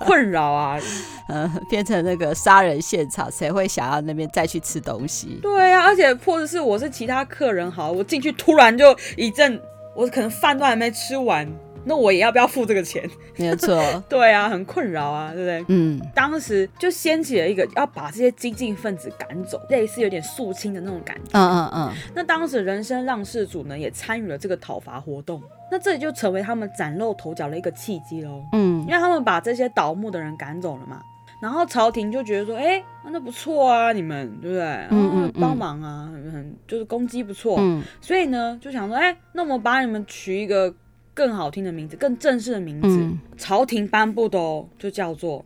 [0.00, 0.78] 困扰啊，
[1.28, 5.38] 嗯，变成那个杀人现场，谁会想要那边再去吃东西？
[5.42, 9.60] 对啊，而且或者是我是其他客人，好，我进去突然就一阵，
[9.94, 11.46] 我可能饭都还没吃完。
[11.84, 13.08] 那我也要不要付这个钱？
[13.36, 13.76] 没有错，
[14.08, 15.64] 对啊，很困扰啊，对不对？
[15.68, 21.30] 嗯，当时就掀起了一个要把这些激进分子赶走，类似有点肃清的那种感觉。
[21.32, 21.92] 嗯嗯嗯。
[22.14, 28.44] 那当时人生浪事组呢也参与了这个讨伐活动，那这里就成为他们崭露头角的一个契机喽。
[28.52, 31.02] 嗯，因为他们把这些倒幕的人赶走了嘛，
[31.40, 34.64] 然后朝廷就觉得说，哎，那不错啊，你们对不对？
[34.90, 37.56] 嗯嗯，帮忙啊，很就是攻击不错。
[37.58, 40.72] 嗯，所以呢就想说，哎，那我们把你们取一个。
[41.14, 45.44] 更好听的名字，更正式的名字，嗯、朝廷颁布的哦，就叫做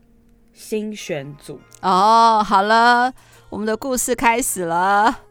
[0.53, 2.43] 新选组哦。
[2.47, 3.13] 好了，
[3.49, 5.23] 我们的故事开始了。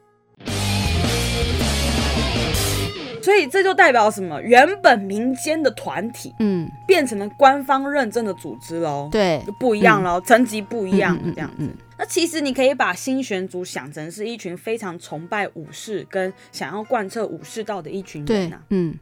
[3.23, 4.39] 所以这就代表什么？
[4.39, 9.09] 原本民间的团体，嗯，变成了官方认证的组织喽。
[9.11, 11.67] 对，就不一样喽，层、嗯、级不一样，这样子。
[11.97, 18.63] 那其实你可以把新选组想成是一群非常崇拜武士跟想要贯彻武士道的一群人呐、啊。
[18.69, 18.93] 嗯。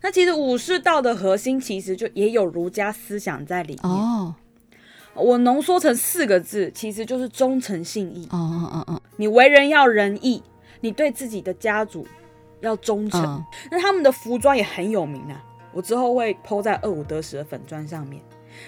[0.00, 3.92] 那其实武士道的核心其实就也有儒家思想在里面。
[3.92, 4.34] 哦，
[5.14, 8.28] 我浓缩成四个字，其实就是忠诚信义。
[8.30, 10.42] 哦哦哦哦，你为人要仁义，
[10.80, 12.06] 你对自己的家族
[12.60, 13.22] 要忠诚。
[13.22, 18.22] 哦、那他们的服装也很有名啊，我之后会 po 在二五得十的粉砖上面。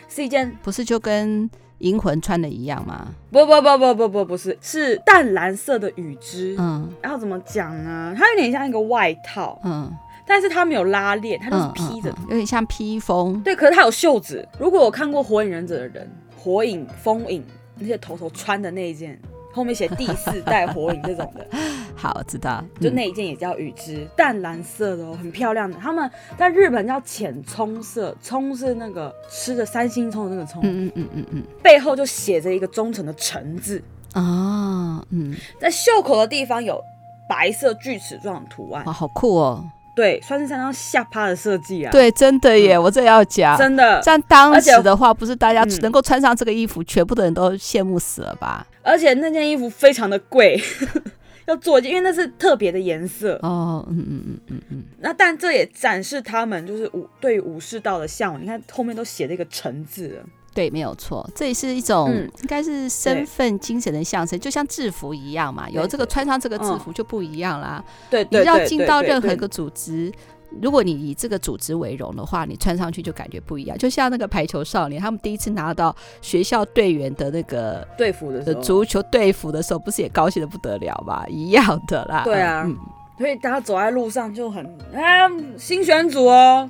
[0.09, 3.09] 是一件不是就跟银魂穿的一样吗？
[3.31, 6.57] 不不不不不不不是，是淡蓝色的羽织。
[6.59, 8.15] 嗯，然后怎么讲呢？
[8.17, 9.61] 它有点像一个外套。
[9.65, 9.95] 嗯。
[10.29, 13.41] 但是它没有拉链，它就是披着，嗯嗯嗯，有点像披风。
[13.43, 14.47] 对，可是它有袖子。
[14.61, 17.43] 如果我看过《火影忍者》的人，火影、风影
[17.77, 19.19] 那些头头穿的那一件，
[19.53, 21.47] 后面写第四代火影这种的，
[21.97, 25.77] 好，我知道，就那一件也叫羽织，嗯、淡蓝色的哦，很漂亮的。
[25.79, 30.61] 他们在日本叫浅葱色，葱是那个吃的三星葱的那个葱。
[30.63, 35.03] 嗯嗯嗯嗯嗯，背后就写着一个忠诚的诚字啊。
[35.11, 36.81] 嗯，在袖口的地方有
[37.29, 39.65] 白色锯齿状的图案，哇，好酷哦。
[39.99, 41.91] 对，算是相当下趴的设计啊。
[41.91, 44.01] 对，真的耶，嗯、我这要讲，真的。
[44.01, 48.65] 像当时的话，不是大家能够穿上这个衣服，嗯、全部的人都羡慕死了吧？
[48.83, 50.57] 而且那件衣服非常的贵，
[51.47, 53.35] 要做，因为那是特别的颜色。
[53.43, 54.85] 哦，嗯嗯嗯嗯嗯。
[55.01, 58.41] 那但这也展示他们就是武对武士道的向往。
[58.41, 60.23] 你看后面都写了一个“臣”字了。
[60.59, 65.71] 对，没有错，这也是一种、嗯、应该是身份精神的象征，就像制服一样嘛。
[65.71, 67.81] 有这个穿上这个制服就不一样啦。
[68.11, 70.13] 对对，你要进到任何一个组织，
[70.61, 73.79] 如果你以这个组织为荣的话，你穿上去就感觉不一样。
[73.79, 81.25] 就像那个排球少年，他们第一次拿到学校队员的那个队服的足球队服的时候，不是也高兴的不得了吗？
[81.31, 82.23] 一样的啦。
[82.25, 82.77] 对啊，嗯、
[83.17, 86.69] 所以大家走在路上就很啊，新选组哦。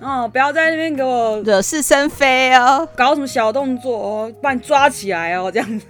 [0.00, 5.86] 哦，不要在那边给我惹是生非哦，搞什么小动作哦，把你抓起来哦，这样子。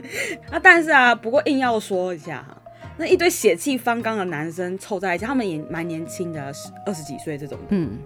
[0.52, 2.56] 啊，但是啊，不过硬要说一下哈，
[2.98, 6.52] 那一堆血气方刚的男生凑在一起，他们也蛮年轻的，
[6.84, 7.98] 二十几岁这种，嗯，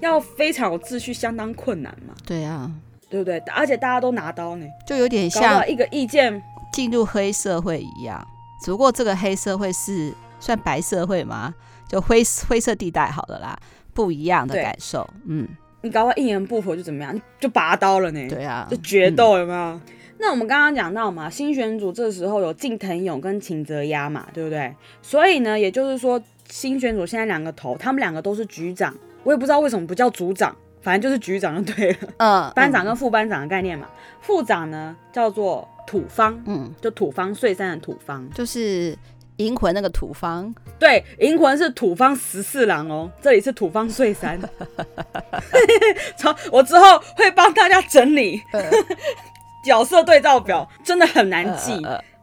[0.00, 2.12] 要非常有秩序，相当困难嘛。
[2.26, 2.68] 对啊，
[3.08, 3.38] 对不对？
[3.54, 8.26] 而且大家都拿刀呢，就有点像一个意见进入黑社会一样，
[8.64, 11.54] 只不过这个黑社会是算白社会吗？
[11.88, 13.56] 就灰灰色地带，好了啦。
[13.94, 15.48] 不一样的感受，嗯，
[15.80, 18.28] 你搞到一言不合就怎么样，就拔刀了呢？
[18.28, 19.58] 对啊，就决斗有没有？
[19.58, 19.80] 嗯、
[20.18, 24.74] 那我们刚刚讲到嘛，新选组这时候有近藤勇跟秦泽鸭嘛，对不对？
[25.00, 31.98] 所以呢，也就是说，新选组现在两个头，他们两个都是局长，我也不知道为什么不叫组长，反正就是局长就对了。
[32.16, 33.88] 嗯，班长跟副班长的概念嘛，
[34.20, 38.96] 副长呢叫做土方，嗯，就土方岁三的土方，就是。
[39.38, 44.40] 银魂那个土方，对，银魂是土方十四郎哦，这里是土方岁三。
[46.52, 48.40] 我之后会帮大家整理
[49.66, 51.72] 角色对照表，真的很难记，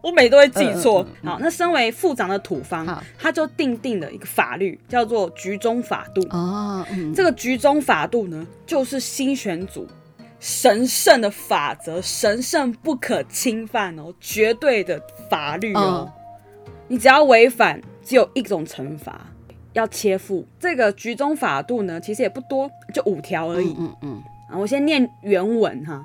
[0.02, 1.06] 我每都会记错。
[1.24, 6.21] 好，那身为副长的土方，他就定定了一个法律，叫做局中法度。
[6.30, 9.86] 哦，这个局中法度呢，就是新选组
[10.39, 16.10] 神圣的法则，神圣不可侵犯哦，绝对的法律哦。
[16.90, 19.26] 你只要违反，只有一种惩罚，
[19.72, 20.46] 要切腹。
[20.59, 23.74] 这个局中法度呢，其实也不多，就五条而已。
[23.76, 24.61] 嗯嗯，嗯，嗯。
[24.61, 26.04] 我先念原文哈，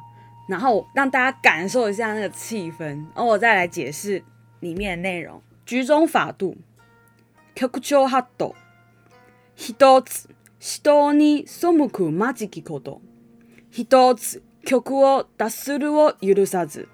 [0.50, 4.24] 然后让大家感受一下那个气氛，然后我再来解释
[4.60, 5.40] 里面的内容。
[5.66, 6.58] 局中法度，
[7.54, 8.56] 局长法度，
[9.56, 10.28] 一つ
[10.60, 13.02] 人に背くまじきこと、
[13.70, 16.88] 一つ局を脱するを许さず。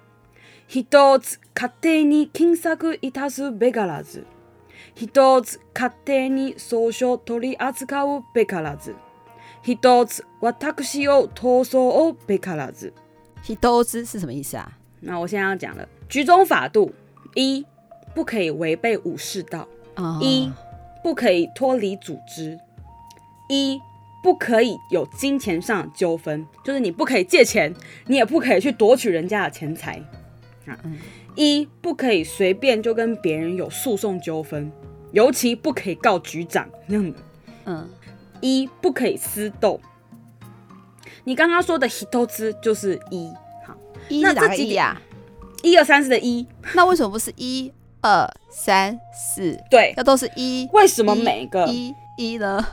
[0.72, 4.26] 一つ胜手に金策いたすべからず。
[4.94, 8.94] 一つ胜手に草书取り扱うべからず。
[9.62, 12.92] 一つ私を逃走をべからず。
[13.42, 14.72] 一つ是什么意思啊？
[15.00, 16.92] 那我现在要讲了，局中法度
[17.34, 17.64] 一，
[18.14, 19.66] 不可以违背武士道；
[20.20, 20.50] 一，
[21.02, 22.58] 不可以脱离组织；
[23.48, 23.80] 一，
[24.22, 27.72] 不可以有金钱上的纠纷，就是你不可以借钱，
[28.06, 30.02] 你也不可以去夺取人家的钱财。
[30.65, 30.79] 啊，
[31.35, 34.71] 一不可以随便就跟别人有诉讼纠纷，
[35.11, 37.19] 尤其不可以告局长那样的。
[37.65, 37.89] 嗯，
[38.39, 39.79] 一不可以私斗。
[41.25, 41.89] 你刚刚说的一
[42.27, 43.29] つ就是一，
[43.65, 43.75] 好，
[44.07, 45.01] 一是哪个一啊？
[45.61, 47.71] 一二三四的一， 那为什么不是一
[48.01, 49.57] 二三四？
[49.69, 50.67] 对，那都是一。
[50.71, 52.65] 为什么每个一一呢？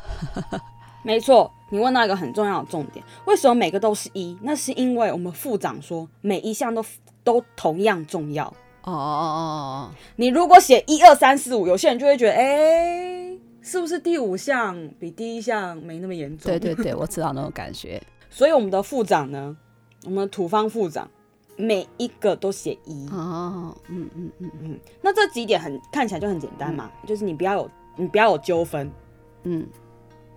[1.03, 4.37] 没错，你问到一个很重要的重点，为什么每个都是一？
[4.43, 6.85] 那是因为我们副长说每一项都。
[7.23, 8.47] 都同样重要
[8.83, 9.91] 哦哦哦！
[10.17, 16.51] 你如果写一二三四五，有些人就会觉得，哎、欸，是不是第五项比第一项没那么严重？
[16.51, 18.03] 对对对，我知道那种感觉。
[18.31, 19.57] 所以我们的副长呢，
[20.05, 21.09] 我们土方副长，
[21.57, 24.81] 每一个都写一哦，嗯嗯嗯嗯。
[25.03, 28.91] 那这几点很看起来就很简单嘛，嗯、就是你不要有你不要有纠纷，
[29.43, 29.67] 嗯，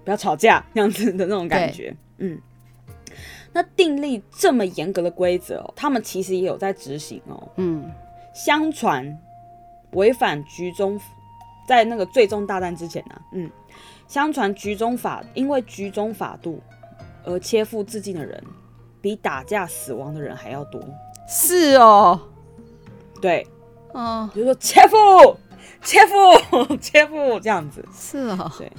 [0.03, 2.37] 不要吵架这样子的那种感觉，嗯。
[3.53, 7.47] 那订立这么严格的规则哦，他们其实也有在执行哦。
[7.57, 7.91] 嗯，
[8.33, 9.17] 相传
[9.91, 10.99] 违反局中，
[11.67, 13.49] 在那个最终大战之前呢、啊，嗯，
[14.07, 16.59] 相传局中法因为局中法度
[17.23, 18.43] 而切腹自尽的人，
[18.99, 20.81] 比打架死亡的人还要多。
[21.27, 22.19] 是哦，
[23.21, 23.47] 对，
[23.91, 24.97] 哦，比如说切腹、
[25.83, 27.87] 切腹、 切腹这样子。
[27.93, 28.71] 是哦，对。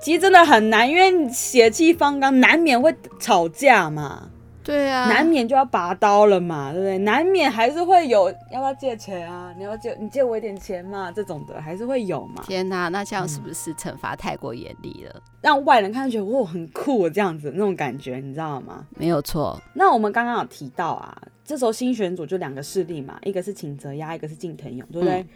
[0.00, 4.30] 其实真的很难，因为血气方刚，难免会吵架嘛。
[4.62, 6.98] 对啊，难免就要拔刀了嘛，对不对？
[6.98, 9.54] 难免还是会有要不要借钱啊？
[9.56, 11.12] 你要借你借我一点钱嘛？
[11.12, 12.42] 这种的还是会有嘛。
[12.44, 15.12] 天哪，那这样是不是惩罚太过严厉了？
[15.14, 18.84] 嗯，让外人看上去哇很酷这样子那种感觉，你知道吗？
[18.96, 19.56] 没有错。
[19.72, 25.20] 那我们刚刚有提到啊，这时候新选组就两个势力嘛，一个是秦泽鸭，一个是近藤勇，对不对？
[25.20, 25.28] 嗯、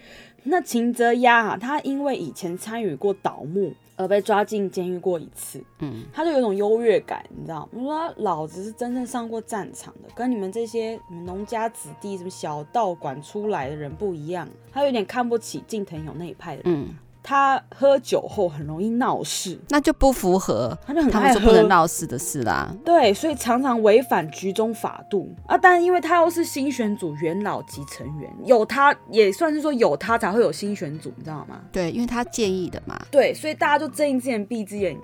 [0.44, 7.82] 那秦泽鸭啊，他因为以前参与过倒幕而被抓进监狱过一次，嗯，他就有种优越感，你知道吗？
[7.82, 16.80] 说老子是真正上过战场的，跟你们这些农家子弟、什么小道馆出来的人不一样，他有点看不起近藤勇那一派的人。
[16.80, 16.88] 嗯
[17.22, 22.74] 他喝酒后很容易闹事，那就不符合他就很不能闹事的事啦。
[22.84, 25.56] 对，所以常常违反局中法度啊。
[25.56, 31.60] 但因为他又是新选组元老级成员，有他也算是说有他才会有新选组，你知道吗？
[31.70, 32.98] 对，因为他建议的嘛。
[33.10, 34.96] 对，所以大家就睁一只眼闭一只眼。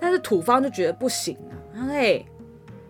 [0.00, 2.24] 但是土方就觉得不行啊，他说：“哎，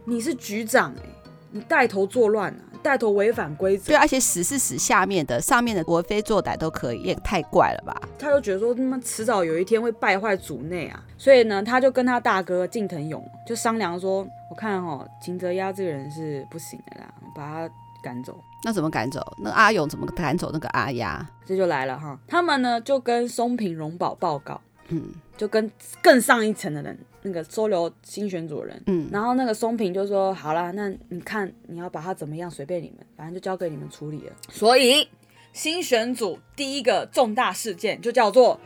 [0.05, 1.09] 你是局长哎、欸，
[1.51, 8.01] 你带头作乱啊。”带头违反规则，对，而且死是死下面的，上面的为非作歹都可以，也太怪了吧？
[8.17, 18.39] 他就觉得说，他妈迟早有一天会败坏组内啊，所以呢，他就跟他大哥近藤勇就商量说，我看哈、喔，秦泽鸭这个人是不行的啦，把他赶走。
[18.65, 19.21] 那怎么赶走？
[19.43, 21.29] 那阿勇怎么赶走那个阿鸭？
[21.45, 25.03] 这就来了哈，他们呢就跟松平荣保报告，嗯，
[25.37, 25.69] 就跟
[26.01, 26.97] 更上一层的人。
[27.23, 35.09] 那个收留新选组的人，嗯，然后那个松平就说：“好啦，那你看你要把他怎么样，随便你们，反正就交给你们处理了。”所以
[35.53, 38.61] 新选组第一个重大事件就叫做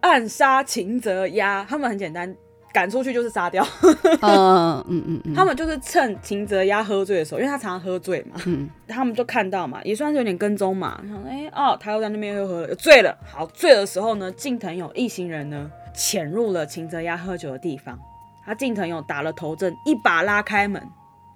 [0.00, 1.66] 暗杀秦泽鸭。
[1.68, 2.32] 他们很简单，
[2.72, 3.66] 赶出去就是杀掉。
[4.22, 11.00] 嗯嗯嗯嗯，他们就是趁秦泽鸭喝醉的时候，因为他常常喝醉嘛，嗯， 他们就看到嘛，也算是有点跟踪嘛。
[11.04, 13.18] 然后哎哦，他又在那边又喝了，又醉了。
[13.26, 15.68] 好，醉的时候呢，近藤有一行人呢。
[15.94, 17.98] 潜入了秦泽鸭喝酒的地方，
[18.44, 20.80] 他近藤勇打了头阵，一把拉开门，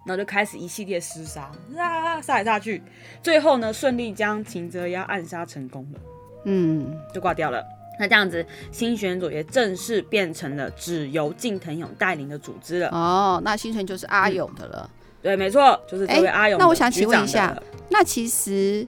[0.05, 2.83] 然后就开始一系列厮杀，啊，杀来杀去，
[3.23, 6.01] 最后呢，顺利将秦泽鸭暗杀成功了，
[6.45, 7.63] 嗯，就挂掉了。
[7.99, 12.89] 那这样子，新选组也正式变成了只由近藤勇带领的组织了。
[12.89, 14.91] 哦，那新选就是阿勇的了。
[14.91, 16.63] 嗯、对，没错，就是这位阿勇、欸。
[16.63, 17.55] 那我想请问一下，
[17.91, 18.85] 那其实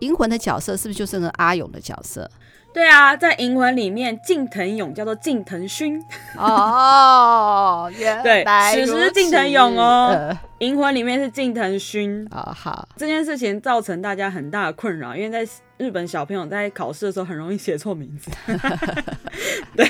[0.00, 2.28] 银魂的角色是不是就是那个阿勇的角色？
[2.74, 6.04] 对啊，在银魂里面，近藤勇叫做近藤勋。
[6.36, 7.88] 哦，
[8.24, 12.26] 对，此时是近藤勇哦，银魂里面是近藤勋。
[12.32, 15.48] 哦，好，这件事情造成大家很大的困扰，因为在
[15.78, 18.28] 日本小朋友在考试的时候很容易写错名字。
[19.76, 19.86] 对，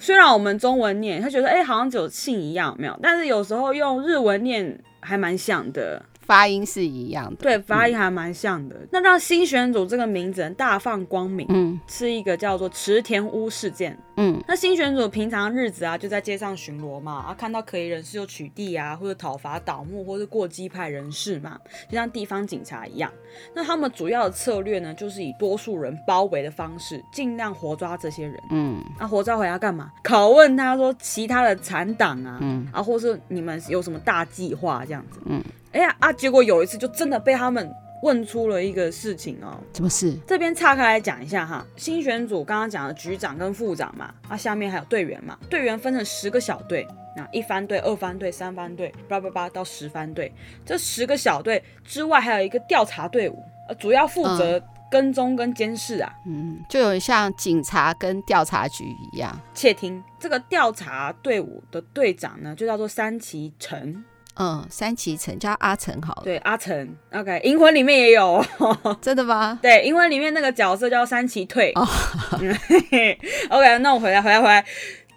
[0.00, 6.02] 虽然我们中文念，他觉得哎，好像只有姓一样没有，但是有时候用日文念还蛮像的。
[6.30, 8.76] 发音是一样的，对，发音还蛮像的。
[8.76, 13.98] 嗯、那让新选组这个名字大放光明，嗯，是一个叫做池田屋事件。
[14.16, 21.58] 嗯，那新选组平常日子啊，就在街上巡逻嘛，啊，看到可疑人士就取缔啊，或者讨伐倒幕，或者过激派人士嘛，
[21.88, 23.10] 就像地方警察一样。
[23.52, 28.40] 那他们主要的策略呢，就是以多数人包围的方式，尽量活抓这些人。
[28.52, 29.90] 嗯，那、啊、活抓回来干嘛？
[30.04, 35.20] 拷问他说其他的残党啊，嗯，啊，或是你们有什么大计划这样子。
[35.24, 35.42] 嗯。
[35.72, 36.12] 哎呀啊！
[36.12, 39.56] 结果有一次就真的被他们问出了一个事情哦。
[39.72, 40.16] 什么事？
[40.26, 41.64] 这边岔开来讲一下哈。
[41.76, 45.38] 新选组刚刚讲的局长跟副长嘛，啊，下面还有队员嘛。
[45.48, 50.32] 队员分成十个小队，那一番队、二番队、三番队，叭叭叭到十番队。
[50.66, 54.60] 这十个小队之外，还有一个调查队伍，呃，主要负责
[54.90, 56.12] 跟踪跟监视啊。
[56.26, 59.38] 嗯，就有像警察跟调查局一样。
[59.54, 64.02] 窃听这个调查队伍的队长呢，就叫做三崎成。
[64.36, 66.22] 嗯，三崎城叫阿成好了。
[66.24, 66.96] 对，阿成。
[67.12, 68.44] OK，银魂里面也有，
[69.02, 69.58] 真的吗？
[69.60, 71.72] 对，银魂里面那个角色叫三崎退。
[71.74, 71.86] 哦、
[73.50, 74.64] OK，那我回来，回来，回来。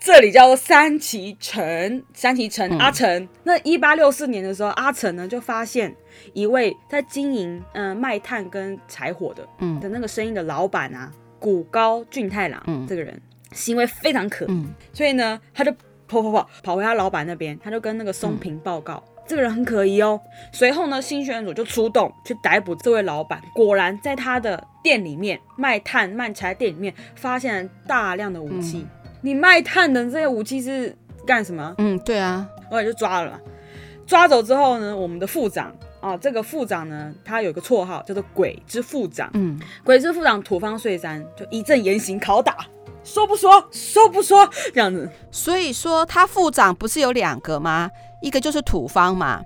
[0.06, 3.30] 这里叫做三崎城，三崎城，嗯、阿成。
[3.44, 5.96] 那一八六四年的时候，阿成呢就发现
[6.34, 11.10] 一位在经营嗯、呃、卖炭跟柴火的，嗯的那个生意的老板啊，
[11.40, 13.18] 谷高俊太郎、嗯、这个人
[13.54, 15.74] 行为非常可疑，嗯、所以呢，他就
[16.08, 19.04] 跑跑跑跑回他老板那边，他就跟那个松平报告。
[19.26, 20.20] 这个人很可疑哦。
[20.52, 23.42] 随后呢，新选组就出动去逮捕这位老板。
[23.56, 28.86] 果然，在他的店里面卖炭卖柴店里面，发现了大量的武器。
[29.22, 30.94] 你卖炭的这些武器是
[31.26, 31.74] 干什么？
[31.78, 33.40] 嗯，对啊，我也就抓了嘛。
[34.06, 39.30] 抓走之后呢，我们的副长啊，这个副长呢，他有个绰号叫做“鬼之副长”。
[39.36, 42.68] 嗯，鬼之副长土方岁三就一阵严刑拷打，
[43.04, 43.68] 说不说？
[43.72, 44.50] 说不说？
[44.74, 45.10] 这样子。
[45.32, 47.90] 所以说，他副长不是有两个吗？
[48.22, 49.42] 一个就是土方嘛，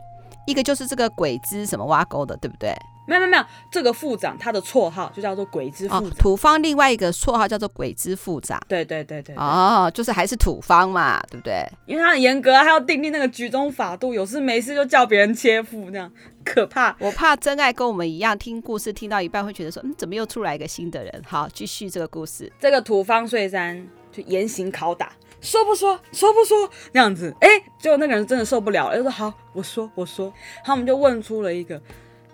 [0.45, 2.75] 一个就是这个鬼子什么挖沟的，对不对？
[3.07, 6.09] 没有没有没有，这个副长他的绰号就叫做鬼之副长。
[6.11, 8.61] 土方另外一个绰号叫做鬼之副长。
[8.67, 11.65] 对对对对，哦，就是还是土方嘛，对不对？
[11.85, 16.11] 因为他很严格，他要订立那个局中法度，有事没事就叫别人切腹，那样
[16.43, 16.95] 可怕。
[16.99, 21.23] 我怕真爱跟我们一样，听故事听到一半会觉得说，嗯，怎么又出来一个新的人？
[21.25, 22.51] 好，继续这个故事。
[22.59, 25.11] 这个土方岁三就严刑拷打。
[25.39, 27.47] 说不说，说不说，那样子，哎，
[27.79, 30.33] 结果那个人真的受不了了，就说好，我说，我说，
[30.65, 31.79] 他们就问出了一个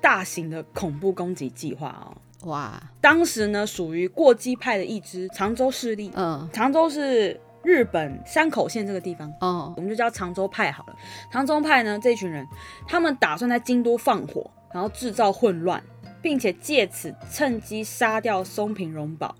[0.03, 2.11] 大型的恐怖攻击计划哦。
[2.49, 6.11] 哇，当时呢，属于过激派的一支长州势力。
[6.13, 9.33] 嗯，长州是日本山口县这个地方。
[9.39, 10.95] 哦，我们就叫长州派好了。
[11.31, 12.45] 长州派呢，这群人，
[12.85, 15.81] 他们打算在京都放火，然后制造混乱，
[16.21, 19.33] 并且借此趁机杀掉松平荣保，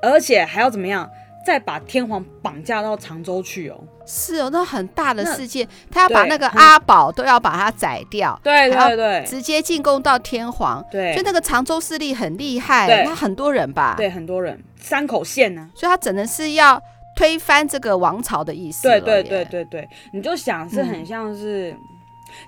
[0.00, 1.10] 而且还要怎么样？
[1.44, 3.78] 再把天皇绑架到常州去哦。
[4.06, 16.82] 是哦，那很大的事件，他要把那个阿宝都要把他宰掉，对对对，直接进攻到天皇，对，就那个常州势力很厉害，他很多人吧，对，很多人，山口县呢，所以他只能是要
[17.16, 21.72] 推翻这个王朝的意思，对对对对对，你就想是很像是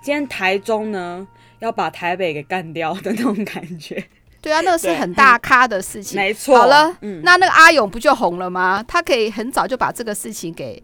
[0.02, 1.26] 今天台中呢
[1.60, 4.04] 要把台北给干掉的那种感觉。
[4.44, 6.16] 对啊，那个是很大咖的事情。
[6.20, 6.58] 没错。
[6.58, 8.84] 好了，嗯，那那个阿勇不就红了吗？
[8.86, 10.82] 他可以很早就把这个事情给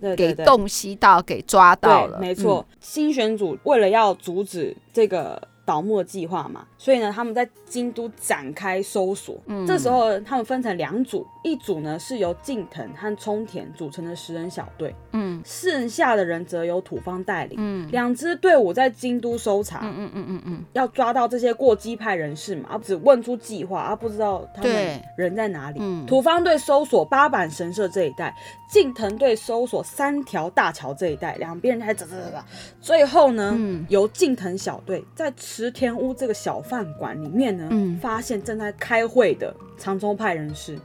[0.00, 2.18] 对对对给洞悉到，给抓到了。
[2.18, 5.40] 没错，嗯、新选组为了要阻止这个。
[5.68, 9.36] 倒墨计划嘛，所以呢，他们在京都展开搜索。
[9.46, 17.58] 嗯，这时候他们分成两组，一组呢是由近藤和冲田组成的十人小队，嗯，剩下的人则由土方带领。
[17.60, 19.80] 嗯，两支队伍在京都搜查。
[19.82, 25.80] 嗯嗯嗯嗯嗯，要抓到这些过激派人士嘛，啊只问出计划，而不知道他们人在哪里。
[25.82, 28.32] 嗯，土方队搜索八坂神社这一带，
[28.70, 32.38] 近藤队搜索三条大桥这一带，两边还走走走走。
[32.80, 35.32] 最后呢，嗯，由近藤小队在。
[35.40, 40.78] 池田屋这个小饭馆里面呢，嗯、发现正在开会的长州派人士。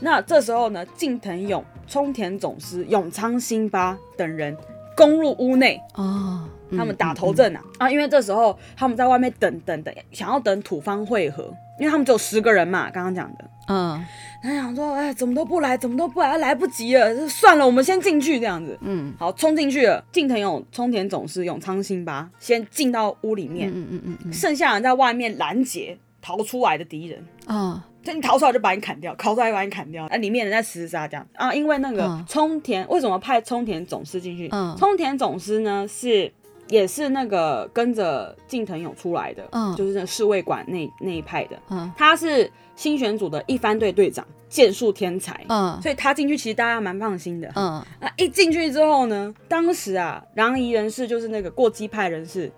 [0.00, 4.56] 那这时候呢，近藤勇、冲田总司、永昌新八等人
[4.96, 5.80] 攻入屋内。
[5.94, 7.90] 哦，他们打头阵啊、嗯嗯、啊！
[7.90, 13.44] 因为这时候他们在外面等等等，想要等土方会合，因为他们只有十个人嘛，刚刚讲的。
[13.70, 14.04] 嗯。
[14.42, 18.78] 他想说，哎，怎么都不来，怎么都不来，来不及了，算了，我们先进去这样子。
[18.80, 20.02] 嗯，好，冲进去了。
[20.10, 23.68] 近藤勇、冲田总司、永昌新八先进到屋里面。
[23.68, 24.32] 嗯嗯嗯嗯。
[24.32, 27.22] 剩下人在外面拦截逃出来的敌人。
[27.44, 30.08] 啊，就你逃出来就把你砍掉，逃出来就把你砍掉。
[30.10, 34.48] 那里面人在厮杀这样啊，因为那个冲田为什么派冲田总司进去？
[34.52, 36.32] 嗯，冲田总司呢是
[36.70, 41.58] 也是那个跟着近藤勇出来的，嗯，就是那个侍卫馆那那一派的。
[41.68, 42.50] 嗯，他是。
[42.76, 52.50] 新选组的一番队队长，剑术天才，嗯，所以他进去其实大家蛮放心的，嗯，那一进去之后呢，当时啊，攘夷人士就是那个过激派人士，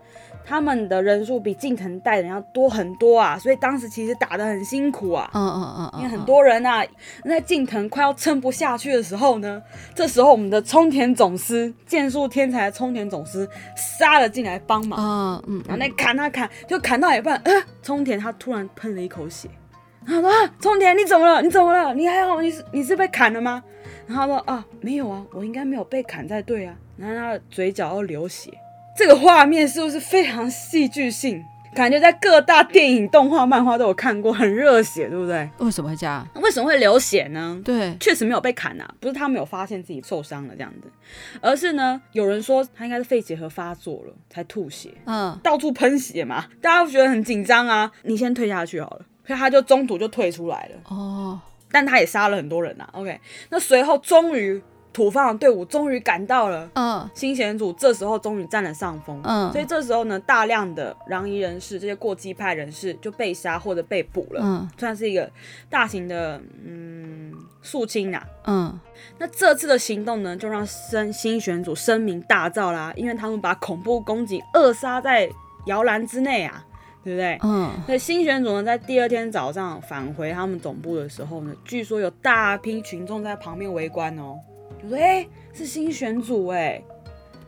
[0.45, 6.85] 他们的人数比近藤带的人要多很多啊，所以当时其实打得很辛苦啊，嗯嗯嗯，因为很多人啊，
[7.25, 9.63] 在近藤快要撑不下去的时候呢，
[9.95, 19.49] 这时候我们的冲田总司，剑术天才的冲田总司杀了进来帮忙，嗯嗯，然后那砍他砍，就砍到一半，呃，冲田他突然喷了一口血。
[20.05, 20.29] 他说
[20.59, 21.41] ：“冲田，你怎么了？
[21.41, 21.95] 你怎么了？
[21.95, 22.41] 你还好？
[22.41, 23.63] 你是你是被砍了吗？”
[24.05, 28.51] 然后他说：“啊，没有啊，我应该没有被砍才对啊。”然后他的嘴角又流血，
[28.97, 31.45] 这个画面是不是非常戏剧性？
[31.75, 35.49] 感觉在各大电影、动画、漫画都有看过，很热血，对不对？
[35.57, 36.29] 为什么会这样？
[36.35, 37.59] 为什么会流血呢？
[37.65, 40.93] 对，确实没有被砍啊，不是他没有发现自己受伤了这样子，
[41.41, 47.91] 而是呢，有人说他应该是肺结核发作了才吐血，嗯，到处喷血嘛，大家都觉得很紧张啊。
[48.03, 49.07] 你先退下去好了。
[49.25, 51.41] 所以他就中途就退出来了哦，
[51.71, 52.87] 但他也杀了很多人呐。
[52.93, 53.19] OK，
[53.51, 54.61] 那随后终于
[54.93, 65.31] 土方的队伍终于赶到了，嗯，新选组这时候终于占了上风，嗯，所以这时候呢，大量的攘夷人士这些过激派人士就被杀或者被捕了，嗯，算是一个
[65.71, 67.33] 大型的嗯
[67.63, 68.79] 肃清啊，嗯，
[69.19, 75.29] 那这次的行动呢，就让新新选组声名大噪啦，因为他们把恐怖攻击扼杀在
[75.67, 76.65] 摇篮之内啊。
[77.05, 77.37] 对不对？
[77.43, 84.39] 嗯，那新选组呢，在第二天早上返回他们总部的时候呢，据说有大批群众在旁边围观哦，
[84.83, 86.83] 就说：“哎，是新选组哎，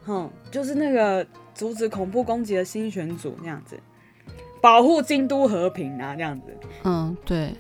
[0.05, 3.79] 哼，就是那个阻止恐怖攻击的新选组那样子，
[4.61, 7.55] 保护京都和平啊，这样子。”嗯，对。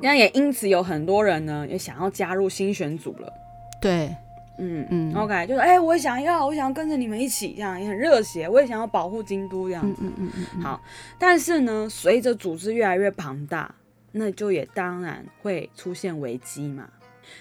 [0.00, 3.32] 那也因此有很多人呢，也想要加入新选组了。
[3.80, 4.14] 对。
[4.58, 10.02] 嗯嗯，OK，就是哎、欸，我也想要，我想要跟着你们一起，这样也很热血，我也想要保护京都这样子。
[10.04, 10.62] 嗯嗯嗯嗯。
[10.62, 10.80] 好，
[11.18, 13.74] 但是呢，随着组织越来越庞大，
[14.12, 16.86] 那就也当然会出现危机嘛。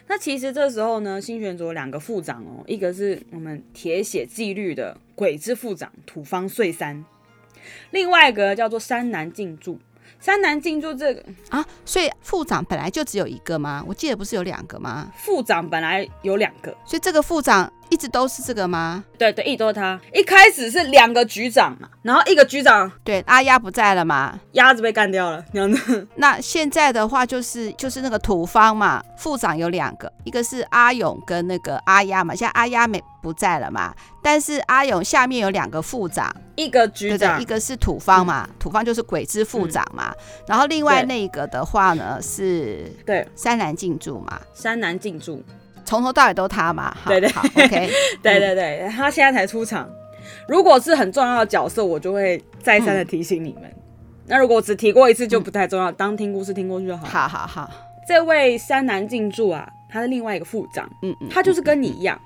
[0.08, 7.04] 那其实这时候呢，新选组有两个副长哦，一个是我们铁血纪律的鬼之副长土方岁三，
[7.92, 9.80] 另外一个叫做山南静助。
[10.20, 13.84] 山南静助这个啊，所以副长本来就只有一个吗？
[13.88, 15.12] 我记得不是有两个吗？
[15.18, 19.04] 副长本来有两个，所以这个副长一直都是这个吗？
[19.18, 20.00] 对对，一直都是他。
[20.14, 26.08] 一开始是两个局长嘛，然后一个局长，对，阿鸭不在了嘛，鸭子被干掉了，这样子。
[26.16, 45.44] 那现在的话就是就是那个土方嘛，副长有两个，一个是阿勇跟那个阿鸭嘛，现在阿鸭没不在了嘛，但是阿勇下面有两个副长，一个局长，一个是土方嘛，嗯、土方就是鬼之副长嘛，嗯、然后另外那个的话呢是对山南静助嘛，山南静助。
[45.92, 47.90] 从头到尾都他嘛，对对好，OK，
[48.24, 49.90] 对对对，他现在才出场。
[50.48, 53.64] 如果是很重要的角色，我就会再三的提醒你们。
[53.66, 53.82] 嗯、
[54.28, 57.06] 那如果我只提过一次就不太重要，嗯、当听故事听过去就好。
[57.06, 57.70] 好好好，
[58.08, 62.18] 这位山南静助啊，他是另外一个副长，嗯嗯，他就是跟你一样，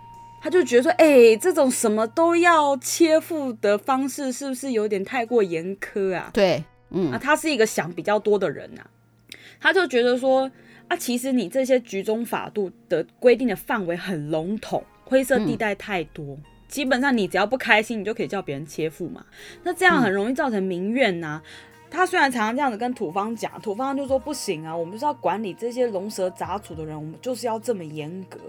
[0.43, 6.30] 他就觉得说，哎、欸，这种什么都要切腹的方式，是不是有点太过严苛啊？
[6.32, 8.86] 对，嗯，啊，他是一个想比较多的人呐、啊，
[9.59, 10.51] 他就觉得说。
[10.95, 16.25] 啊，其实你这些局中法度的规定的范围很笼统，灰色地带太多。
[16.35, 19.25] 嗯、基本上你只要不开心，你就可以叫别人切腹嘛。
[19.63, 21.43] 那这样很容易造成民怨呐、啊。
[21.43, 28.39] 嗯、他虽然常常这样子跟土方讲，土方就说不行啊，我们就是要管理这些龙蛇杂处的人，我们就是要这么严格。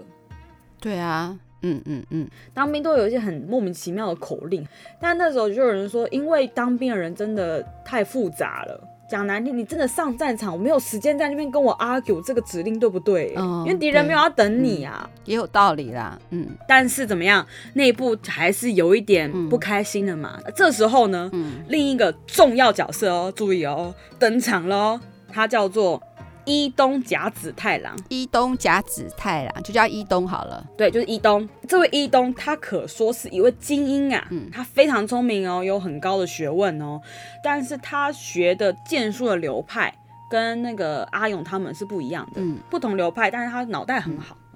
[0.79, 4.65] 对啊，嗯嗯嗯，当兵都有一些很莫名其妙的口令，
[5.01, 8.93] 但那时候就有人说，因为当兵的人真的太复杂了。
[9.09, 13.33] 讲难听，你真的上战场，我没有时间在那边跟我 argue 这个指令对不对？
[13.37, 16.19] 嗯，因为敌人没有要等你啊，也有道理啦。
[16.31, 20.37] 嗯，但是怎么样，内部还是有一点不开心的嘛。
[20.45, 24.99] 嗯、这时候呢，嗯、另一个重要角色哦，注意哦，登场喽，
[25.31, 26.01] 他叫做。
[26.47, 30.65] 伊东甲子太郎，伊东甲子太郎就叫伊东好了。
[30.77, 31.47] 对，就是伊东。
[31.67, 37.01] 这位伊东，他可说是一位精英啊，嗯，他非常聪明哦，有很高的学问哦，
[37.43, 39.93] 但是他学的剑术的流派
[40.29, 44.35] 跟那个阿勇他们是不一样的，嗯，不同流派，但是他脑袋很好。
[44.39, 44.46] 嗯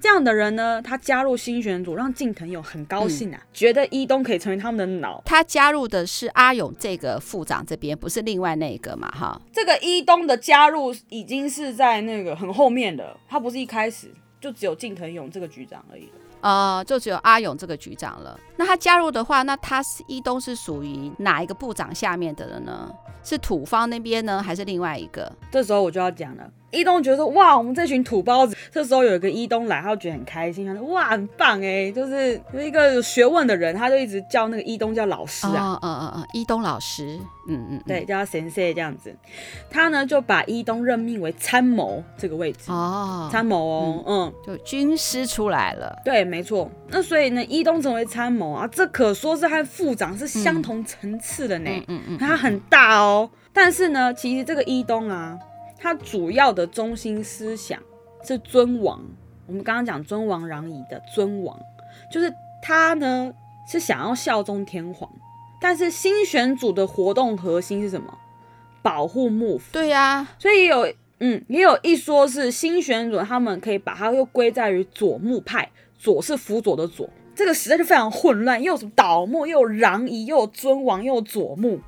[0.00, 5.22] 这样的人呢，他加入新选组，让近藤勇很高兴啊，嗯、觉得伊东可以成为他们的脑。
[5.24, 9.10] 他加入的是阿勇这个副长这边，不是另外那个嘛？
[9.10, 14.10] 哈，这个伊东的加入已经是在那个很后面的，他不是一开始
[14.40, 16.08] 就只有近藤勇这个局长而已。
[16.40, 18.36] 呃，就只有阿勇这个局长了。
[18.56, 22.92] 那他加入的话，那他是伊东是属于哪一个部长下面的人呢？
[23.22, 25.32] 是土方那边呢，还是另外一个？
[25.52, 26.50] 这时候我就要讲了。
[26.72, 39.14] 伊东觉得说，哇，我们这群土包子，这时候有一个伊东来，他就觉得很开心，他说哇，很棒哎，就是有一个有学问的人，他就一直叫那个伊东叫老师啊，嗯嗯嗯，伊东老师，嗯嗯，对，叫他神社这样子，
[39.70, 55.38] 他呢就把伊东任命为参谋这个位置哦，参谋哦，嗯，就军师出来了，对，没错，那所以呢，伊东成为参谋啊，这可说是和副长是相同层次的呢，嗯嗯，他很大哦，但是呢，其实这个伊东啊。
[55.82, 57.82] 他主要的中心思想
[58.22, 59.02] 是尊王，
[59.48, 61.58] 我们刚刚讲尊王攘夷的尊王，
[62.08, 63.34] 就是他呢
[63.66, 65.10] 是想要效忠天皇，
[65.60, 68.16] 但是新选组的活动核心是什么？
[68.80, 69.72] 保护幕府。
[69.72, 75.68] 对呀、啊，所以有嗯也有一说是新选组他们可以把它又归在于左幕派，
[75.98, 81.80] 左是辅佐的左，这个时代就非常混乱，又有什么倒幕，又有攘夷，又有尊王，又有左幕。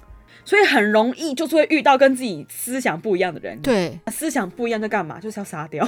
[0.45, 5.19] 所以很容易就是会遇到跟自己思想不一样的人，对，思想不一样在干嘛？
[5.21, 5.87] 就是要杀掉，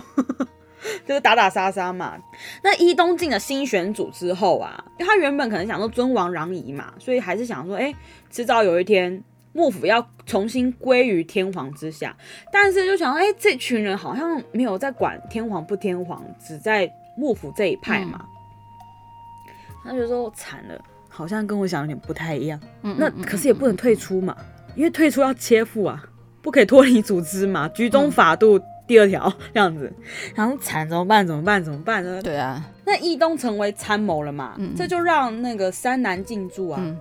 [1.07, 2.17] 就是打打杀杀嘛。
[2.63, 7.97] 那伊东进了新选组之后啊，因为他原本可能想说尊王攘夷嘛，所以还是想说，哎、欸，
[8.31, 9.23] 迟早有一天
[9.53, 12.17] 幕府要重新归于天皇之下。
[12.53, 18.25] 但是就想说，哎、欸，这群人好像没有在管天皇不天皇，只在幕府这一派嘛。
[18.25, 19.53] 嗯、
[19.85, 20.79] 他就说惨了。
[21.17, 24.37] 好像跟我想的有点不太一样，嗯，那可是也不能退出嘛，
[24.75, 26.05] 因为退出要切腹啊，
[26.43, 29.91] 不可以脱离组织嘛，局中法度第二条这样子，
[30.35, 31.27] 然后惨怎么办？
[31.27, 31.65] 怎么办？
[31.65, 32.21] 怎么办呢？
[32.21, 36.99] 对啊，那伊东成为参谋了嘛，嗯，这就让那个山南进驻啊，嗯，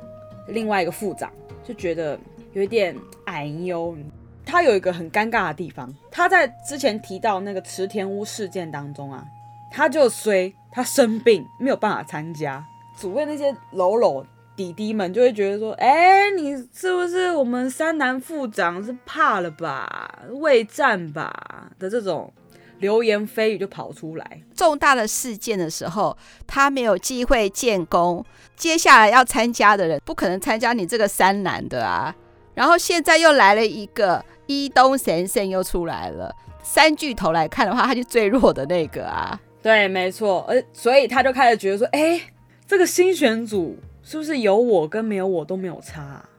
[0.47, 1.29] 另外一个副长
[1.61, 2.17] 就觉得
[2.53, 2.95] 有一点
[3.25, 3.97] 哎呦，
[4.45, 9.25] 他有一个很尴尬的地方，他在之前提到那个池田屋事件当中啊，
[9.69, 12.65] 他就虽，他生病没有办法参加。
[12.95, 14.25] 组内那些喽喽
[14.55, 20.23] 弟弟们就会觉得说：“哎，你是不是我们三男副长是怕了吧？
[20.29, 22.31] 畏战吧？”的这种
[22.79, 24.41] 流言蜚语就跑出来。
[24.55, 26.17] 重大的事件的时候，
[26.47, 28.23] 他没有机会建功，
[28.55, 32.15] 接下来要参加的人不可能参加你这个三男的啊。
[32.53, 36.33] 然后现在又来了一个伊东先生又出来了，
[36.63, 39.37] 三巨头来看的话，他就最弱的那个啊。
[39.61, 42.21] 对，没错，而所以他就开始觉得说：“哎。”
[42.67, 46.29] 这个新选组是不是有我跟没有我都没有差啊？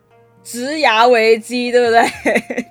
[0.43, 2.66] 职涯危机，对不对？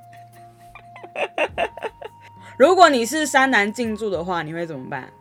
[2.58, 5.12] 如果你是山南静助的话，你会怎么办？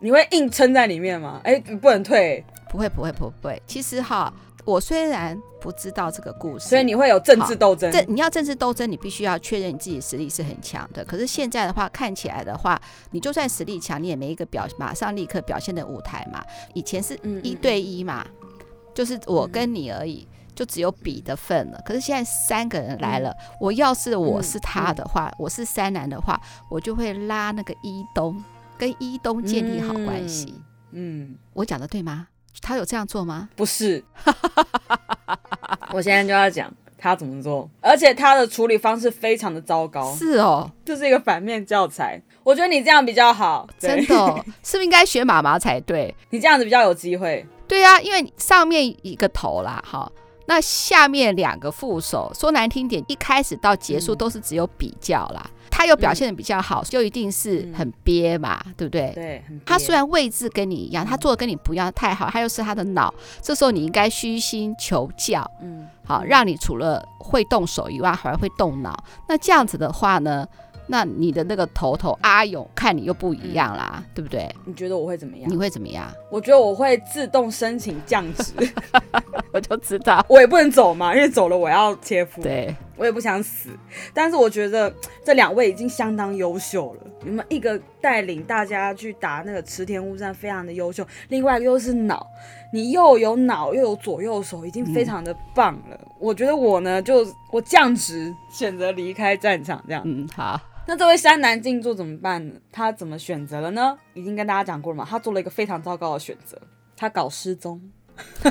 [0.00, 1.40] 你会硬撑在里面吗？
[1.44, 2.44] 哎，不能退。
[2.68, 3.62] 不会，不会，不会，不会。
[3.66, 4.32] 其实哈，
[4.64, 7.92] 我虽然不知道这个故事，所以你会有政治斗争。
[7.92, 11.04] 这你要政治斗争，你必须要确认你自己实力是很强的。
[11.04, 16.42] 可是现在的话，看起来的话，你就算实力强，你也没一个表马上立刻表现的舞台嘛。
[16.72, 18.58] 以前是一对一嘛，嗯嗯，
[18.94, 21.80] 就是我跟你而已，就只有比的份了。
[21.84, 26.40] 可是现在三个人来了，嗯、我要是我是他的话，嗯、我是三男的话，
[26.70, 28.42] 我就会拉那个一东，
[28.78, 30.54] 跟一东建立好关系。
[30.92, 32.28] 嗯，嗯我讲的对吗？
[32.60, 33.48] 他有这样做吗？
[33.56, 34.02] 不是，
[35.92, 40.14] 我现在就要讲他怎么做，而且他的处理方式非常的糟糕。
[40.14, 42.20] 是哦，就是一个反面教材。
[42.42, 46.14] 我觉得你这样比较好，真的、哦， 是不是应该学妈妈才对？
[46.30, 47.46] 你这样子比较有机会。
[47.66, 50.10] 对呀、啊，因为上面一个头啦，哈，
[50.46, 55.50] 那下面两个副手，说难听点，一开始到结束都是只有比较啦。
[55.74, 59.10] 嗯他又表现的比较好，嗯、就一定是很憋嘛，嗯、对不对？
[59.12, 63.12] 对，他虽然位置跟你一样，他做的跟你不一样太好，他又是他的脑，
[63.42, 68.96] 这时候你应该虚心求教，嗯，好，让你除了会动手以外，还会动脑。
[69.28, 70.46] 那这样子的话呢？
[70.86, 74.54] 那你的那个头头阿勇看你又不一样啦，嗯、对不对？
[74.64, 75.50] 你觉得我会怎么样？
[75.50, 76.06] 你会怎么样？
[76.30, 78.52] 我觉得我会自动申请降职，
[79.52, 82.42] 我就知道，我也不能走嘛，因为走了我要切腹。
[82.42, 83.70] 对，我也不想死，
[84.12, 84.92] 但是我觉得
[85.24, 87.00] 这两位已经相当优秀了。
[87.24, 92.26] 你们一个带领大家去打那个池田屋战，非常的优秀；另外一个又是脑，
[92.70, 95.98] 你又有脑又有左右手，已经非常的棒了。
[95.98, 100.02] 嗯、我觉得我呢，就我降职，选择离开战场，这样。
[100.04, 100.60] 嗯，好。
[100.86, 102.54] 那这位山南静坐怎么办呢？
[102.70, 103.96] 他怎么选择了呢？
[104.12, 106.60] 已经跟大家讲过了嘛，他做了一个非常糟糕的选择，
[106.94, 107.80] 他搞失踪，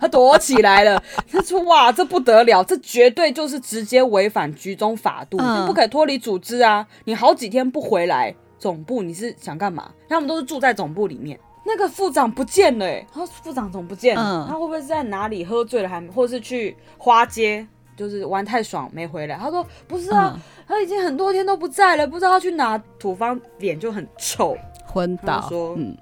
[0.00, 1.00] 他躲起来了。
[1.30, 6.86] 他说：“哇，这不得了，这绝对就是直接违反局中法度，你不可以脱离组织啊！
[7.04, 9.92] 你好几天不回来总部，你是想干嘛？
[10.08, 14.44] 他们都是住在总部里面，那个副长不见了，哎，他说副长怎么不见了？
[14.48, 17.66] 他会不会是在哪里喝醉了，还或是去花街？”
[17.96, 22.82] 就是玩太爽没回来，他说不是啊，嗯、他已经很多天都不在了，不知道他去哪。
[22.98, 25.40] 土方脸就很臭，昏倒。
[25.48, 25.96] 说，嗯，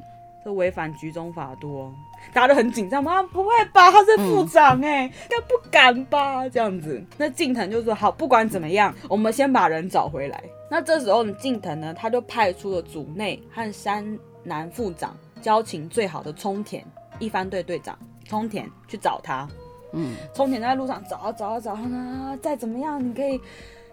[0.45, 1.95] 这违反局中法度哦，
[2.32, 3.22] 大家都很紧张吗？
[3.22, 6.49] 不会吧，他是副长哎、欸，他、嗯、不敢吧？
[6.49, 10.43] 这样子，那近藤就说好，不管怎么样，我们先把人找回来。
[10.70, 16.84] 那这时候近藤呢，他就派出了组内和山南副长交情最好的冲田
[17.18, 19.49] 一番队队长冲田去找他。
[19.93, 23.41] 嗯，冲田在路上找啊找啊找啊，再怎么样，你可以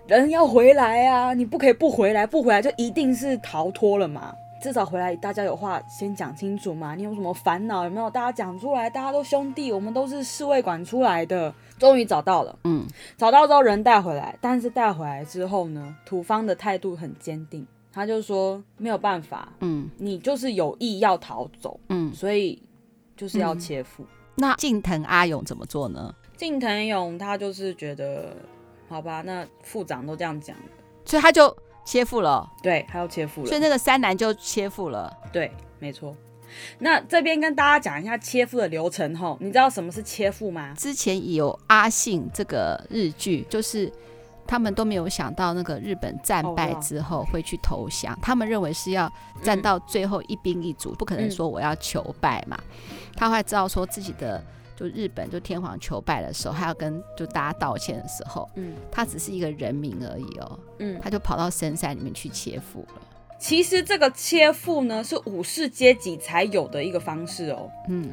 [0.07, 4.33] 人要回来啊，你不可以不回来，不回来就一定是逃脱了嘛。
[4.59, 6.95] 至少回来，大家有话先讲清楚嘛。
[6.95, 8.09] 你有什么烦恼有没有？
[8.09, 11.53] 大家讲出来，大家都兄弟，我们都是侍卫馆出来的。
[11.77, 12.83] 终于找到了，嗯，
[13.17, 22.59] 找到之后人带回来，但是带回来之后呢，土方的态度很坚定，他就说没有办法，嗯，你就是有意要逃走，嗯，所以
[23.15, 24.01] 就是要切腹。
[24.01, 26.13] 嗯那近藤阿勇怎么做呢？
[26.37, 28.37] 近藤勇他就是觉得，
[28.87, 30.55] 好吧，那副长都这样讲，
[31.03, 32.47] 所以他就切腹了。
[32.61, 33.47] 对，他要切腹了。
[33.47, 35.11] 所以那个三男就切腹了。
[35.33, 36.15] 对，没错。
[36.79, 40.73] 那这边跟大家讲一下切腹的流程吼，你知道什么是切腹吗？
[40.77, 43.91] 之前有阿信这个日剧，就是。
[44.47, 48.13] 他们都没有想到，那个日本战败之后会去投降。
[48.15, 48.23] Oh.
[48.23, 49.11] 他们认为是要
[49.43, 52.57] 战到最后一兵一卒，嗯、不可能说我要求败嘛。
[52.89, 54.43] 嗯、他会知道说自己的
[54.75, 63.01] 就日本就天皇求败的时候，他要跟就大家道歉的时候，嗯，他只是一个人民而已哦，嗯，他就跑到深山里面去切腹了。
[63.39, 67.69] 其实这个切腹呢，是武士阶级才有的一个方式哦。
[67.87, 68.09] 嗯，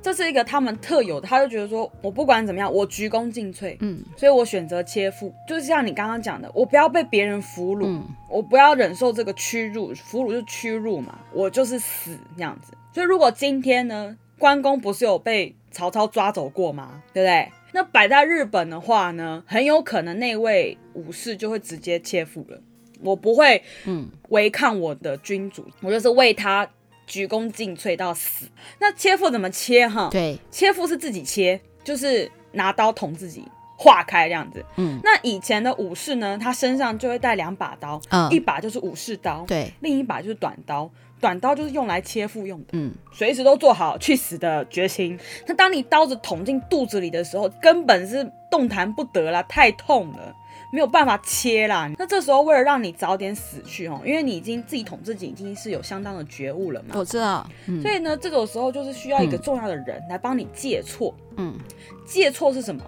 [0.00, 3.76] 这是一个他们特有的，他就觉得说，我不管怎么样，我鞠躬尽瘁。
[3.80, 12.72] 嗯，所以我选择切腹，就是像你刚刚讲的，我不要被别人俘虏，嗯、我不要忍受这个屈辱，俘虏就屈辱嘛，我就是死这样子。
[12.92, 17.02] 所以如果今天呢，关公不是有被曹操抓走过吗？
[17.12, 17.50] 对不对？
[17.72, 22.58] 那摆在日本的话呢，很有可能那位武士就会直接切腹了。
[23.02, 26.68] 我不会，嗯，违抗我的君主，嗯、我就是为他
[27.06, 28.46] 鞠躬尽瘁到死。
[28.80, 29.88] 那切腹怎么切？
[29.88, 33.44] 哈，对，切腹是自己切，就是拿刀捅自己，
[33.76, 34.64] 化开这样子。
[34.76, 40.90] 嗯，那以前的武士呢，他身上就会带两把刀，嗯，一把就是武士刀，对，另一把就是短刀，
[41.20, 45.18] 短刀就是用来切腹用的，嗯，随时都做好去死的决心。
[45.46, 50.34] 那当你刀子捅进肚子里的时候，根本是动弹不得啦，太痛了。
[50.70, 56.94] 没有办法切啦，那这时候为了让你早点死去哦，因为你已经自己捅自己，已经是有相当的觉悟了嘛。
[56.94, 61.14] 我知道，嗯、所以呢，这种时候就是需要一个重要的人来帮你戒错。
[61.36, 61.58] 嗯，
[62.06, 62.82] 戒错是什么？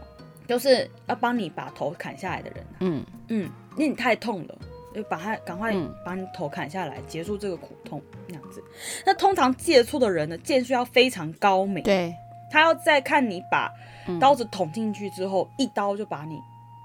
[0.46, 2.66] 就是要帮你把头砍下来的人。
[2.80, 4.58] 嗯嗯，因为你太痛了，
[4.94, 5.72] 就把他赶快
[6.04, 8.62] 把你头砍下来，嗯、结束这个苦痛那样子。
[9.06, 12.12] 那通常借错的人呢，剑术要非常高明，对，
[12.50, 13.70] 他要再看你把
[14.20, 16.36] 刀子捅进去之后，嗯、一刀就把你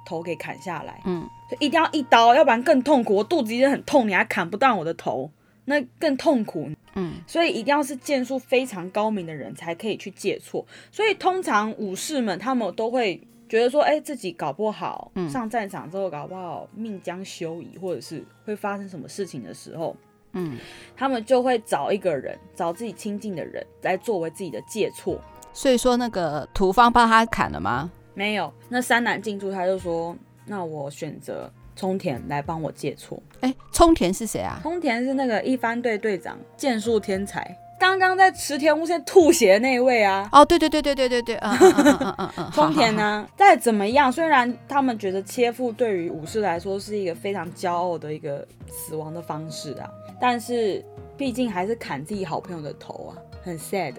[0.06, 3.16] 头给砍下来，嗯，就一定要一刀，要不然更痛苦。
[3.16, 5.30] 我肚子已经很痛，你还砍不断我的头，
[5.66, 6.70] 那更痛苦。
[6.94, 10.66] 嗯，所以一定要是剑术非常高明的人才可以去借错。
[10.92, 19.94] 所以通常武士们他们都会觉得说，哎、欸，自己搞不好嗯上战场之后搞不好命将休矣，或者是会发生什么事情的时候，
[20.32, 20.58] 嗯，
[20.96, 25.20] 他们就会找一个人，找自己亲近的人来作为自己的借错。
[25.52, 27.92] 所以说，那个土方帮他砍了吗？
[28.16, 28.52] 没有。
[28.70, 30.16] 那三男进驻，他就说，
[30.48, 31.52] 那我选择。
[31.78, 33.22] 冲田来帮我借错。
[33.42, 34.58] 哎，冲田是谁啊？
[34.64, 40.30] 冲田是那个一番队队长，剑术天才，刚刚在池田屋线吐血的那一位啊。
[40.32, 42.52] 哦，对对对对对对对，嗯嗯嗯嗯嗯。
[42.56, 50.82] 冲田呢，再怎么样，虽然他们觉得切腹对于武士来说是一个非常骄傲的一个死亡的方式啊，但是
[51.18, 53.96] 毕竟还是砍自己好朋友的头啊，很 sad，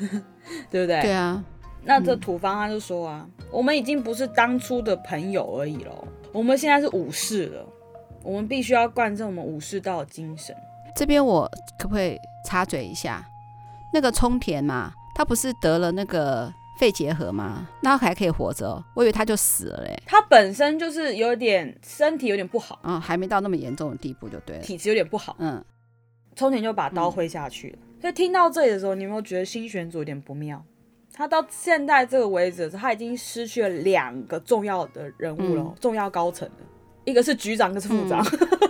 [0.70, 1.02] 对不对？
[1.02, 1.44] 对啊。
[1.84, 6.06] 那这土方他就说啊，我们已经不是当初的朋友而已喽。
[6.32, 7.66] 我们现在是武士了，
[8.22, 10.54] 我们必须要贯彻我们武士道的精神。
[10.94, 12.16] 这边我可不可以
[12.46, 13.26] 插嘴一下？
[13.92, 17.68] 那个冲田嘛，他不是得了那个肺结核吗？
[17.82, 20.02] 那他还可以活着哦，我以为他就死了嘞。
[20.06, 25.62] 他本身就是有点身体有点不好，嗯，还没到那么严重的地步就对了，体质有点不好，嗯。
[26.34, 27.78] 冲田就把刀挥下去了。
[27.80, 28.00] 嗯。
[28.00, 30.64] 所以听到这里的时候，你有没有觉得新选组有点不妙？
[31.22, 36.64] 他到现在这个为止，他已经失去了两个重要的人物了，嗯、重要高层的，
[37.04, 38.20] 一个是局长，一个是副长。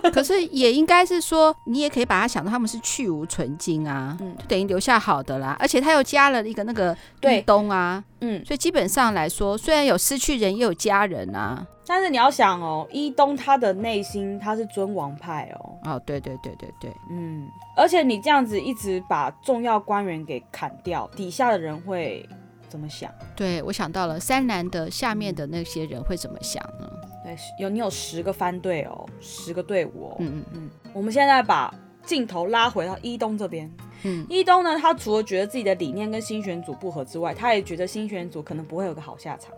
[0.03, 5.57] 嗯、 可是也应该是说，你也可以把他想到他们是去无存精啊，嗯、就等于留下好的啦。
[5.59, 11.65] 而且他又加了一个那个对东啊，嗯，所以基本上来说，虽然有失去人，也有家人啊。
[11.85, 15.75] 但是你要想哦，伊东他的内心他是尊王派哦。
[15.83, 17.45] 哦，对对对对对，嗯。
[17.75, 22.25] 而且你这样子一直把重要官员给砍掉，底下的人会
[22.73, 23.13] 怎么想？
[23.35, 26.89] 对，我想到了三男的下面的那些人会怎么想呢？
[27.23, 30.15] 对，有你有十个番队哦，十个队伍哦。
[30.17, 30.69] 嗯嗯嗯。
[30.91, 31.71] 我们现在把
[32.03, 33.71] 镜头拉回到伊东这边。
[34.01, 34.25] 嗯。
[34.27, 39.53] 伊东呢，他除了觉得自己的理念跟新选组不合之外，他也觉得新选组可能不会有个好下场。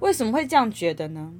[0.00, 1.32] 为什么会这样觉得呢？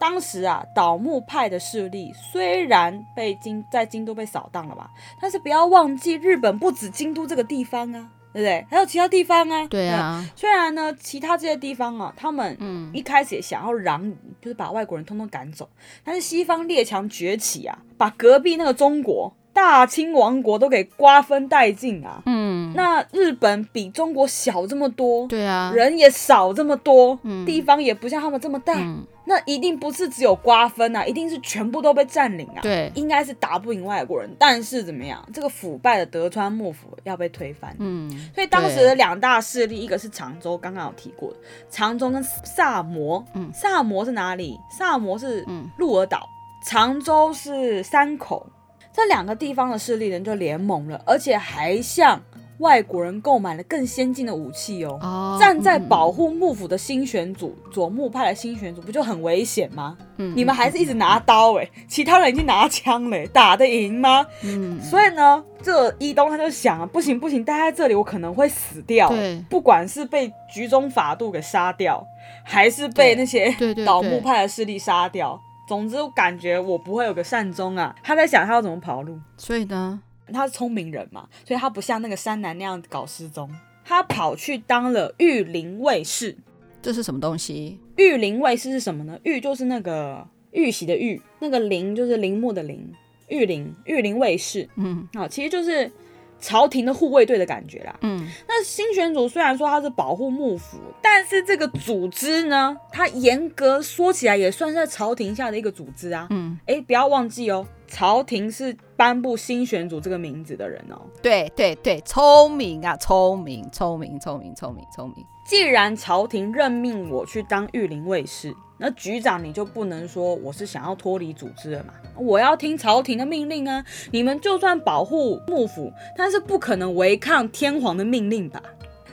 [0.00, 8.66] 当时啊，倒幕派的势力虽然被京在京都被扫荡了吧，但是不要忘记，日本不止京都这个地方啊，对不对？
[8.68, 9.66] 还有其他地方啊。
[9.68, 10.22] 对啊。
[10.36, 12.58] 虽然呢，其他这些地方啊，他们
[12.92, 14.12] 一开始也想要攘，
[14.42, 15.66] 就是把外国人通通赶走。
[16.04, 22.20] 但是西方列强崛起啊，把隔壁那个中国大清王国都给瓜分殆尽啊。
[22.26, 22.72] 嗯。
[22.74, 28.74] 那日本比中国小这么多，对啊，人也少这么多，嗯，地方也不像他们这么大。
[28.76, 32.60] 嗯那一定不是只有瓜分啊，一定是全部都被占领啊。
[32.62, 37.74] 对，应该是打不赢外国人，但是怎么样，这个腐败的德川幕府要被推翻。
[37.78, 41.38] 嗯，所以当时的两大势力，一个是长州，刚刚有提过的
[41.70, 43.24] 长州跟萨摩。
[43.34, 44.58] 嗯，萨摩是哪里？
[44.70, 45.44] 萨摩是
[45.78, 46.28] 鹿儿岛，
[46.66, 48.46] 长州是山口，
[48.92, 52.20] 这两个地方的势力人就联盟了，而且还向。
[52.58, 59.96] 外国人购买了更先进的武器哦，oh, 站在保护幕府的新选组，嗯、左木派的新选组不就很危险吗？
[60.18, 64.24] 嗯，你们还是一直拿刀哎，嗯、其他人已经拿枪了，打得赢吗？
[64.44, 69.08] 嗯，所以呢，这伊东他就想啊，不行不行，待在这里我可能会死掉。
[69.08, 72.06] 对，不管是被局中法度给杀掉，
[72.44, 73.52] 还是被那些
[73.84, 77.94] 倒幕派的势力杀掉，总之我感觉我不会有个善终啊。
[78.02, 80.00] 他在想他要怎么跑路，所以呢。
[80.32, 83.50] 他是聪明人嘛，所以他不像那个山南那样搞失踪，
[83.84, 86.36] 他跑去当了御林卫士。
[86.80, 87.78] 这是什么东西？
[87.96, 89.18] 御林卫士是什么呢？
[89.24, 92.92] 御就是那个玉玺的玉，那个林就是陵墓的陵。
[93.28, 95.90] 御林御林卫士，嗯，好，其实就是
[96.38, 97.98] 朝廷的护卫队的感觉啦。
[98.02, 106.26] 嗯，那新选组虽然说他是保护幕府，但是这个组织呢，它严格说起来也算是在朝廷下的一个组织啊。
[106.28, 107.66] 嗯，哎，不要忘记哦。
[107.94, 111.00] 朝廷是颁布新选组这个名字的人哦。
[111.22, 115.24] 对对对，聪明啊，聪明，聪明，聪明，聪明，聪明。
[115.46, 121.94] 既然朝廷任命我去当御林卫士，那局长你就不能说我是想要脱离组织了嘛？
[122.16, 123.84] 我要听朝廷的命令啊！
[124.10, 128.60] 你们就算保护幕府，但是不可能违抗天皇的命令吧？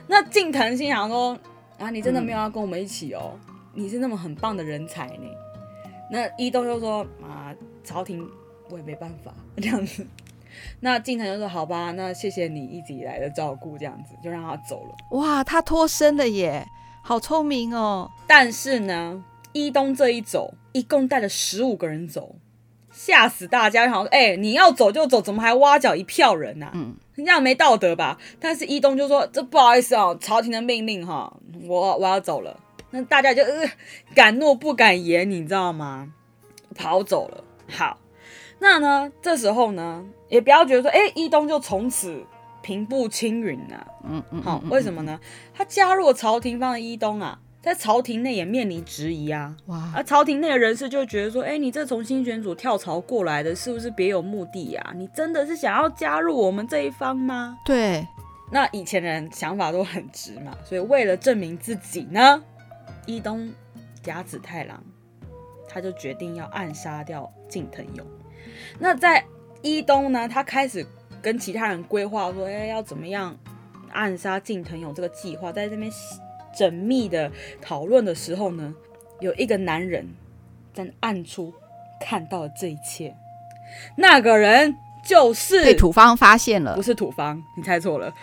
[0.07, 1.37] 那近藤心想说：
[1.77, 3.33] 啊，你真的没有要跟我们一起哦？
[3.75, 5.27] 嗯、你是那么很棒的人才呢？
[6.09, 7.53] 那伊东就说：啊，
[7.83, 8.27] 朝廷。
[8.71, 10.07] 我也没办法 这样子，
[10.79, 16.65] 那近藤就说：“好吧，那谢谢你一直以来的照顾，这样子就让他走了。”哇，他脱身了耶，
[17.03, 18.09] 好聪明哦！
[18.27, 22.35] 但是呢，伊东这一走，一共带了十五个人走，
[22.91, 23.89] 吓死大家！
[23.89, 26.71] 好像哎、欸，你要走就走，怎么还挖角一票人呐、啊？
[26.75, 28.17] 嗯，你这样没道德吧？
[28.39, 31.31] 但是伊东就说：“这不好意思哦，朝廷的命令哈，
[31.67, 32.59] 我我要走了。”
[32.93, 33.69] 那大家就呃
[34.13, 36.11] 敢怒不敢言，你知道吗？
[36.75, 37.43] 跑走了。
[37.69, 37.97] 好，
[38.61, 42.23] 那呢，这时候呢，也不要觉得说，哎、欸，伊东就从此
[42.61, 43.87] 平步青云了。
[44.03, 45.19] 嗯嗯，好，为什么呢？
[45.51, 47.39] 他加入了朝廷方的伊东啊。
[47.59, 49.91] 在朝廷内也面临质疑啊，哇！
[49.95, 54.93] 而朝廷内的人士就觉得说，哎、欸，你这从新选组跳槽过来的，是不是别有目的呀、啊？
[54.95, 57.57] 你真的是想要加入我们这一方吗？
[57.63, 58.07] 对，
[58.51, 62.43] 那以前人想法都很直嘛，所以为了证明自己呢，
[63.05, 63.51] 伊东
[64.01, 64.83] 甲子太郎
[65.69, 68.03] 他就决定要暗杀掉近藤勇。
[68.79, 69.23] 那在
[69.61, 70.85] 伊东呢，他开始
[71.21, 73.37] 跟其他人规划说，哎、欸，要怎么样
[73.91, 75.91] 暗杀近藤勇这个计划，在这边。
[76.53, 77.31] 缜密的
[77.61, 78.75] 讨论的时候呢，
[79.21, 80.05] 有一个男人
[80.73, 81.53] 在暗处
[81.97, 83.15] 看到了这一切。
[83.95, 88.13] 那个人就是被土方发现了，不是土方，你猜错了。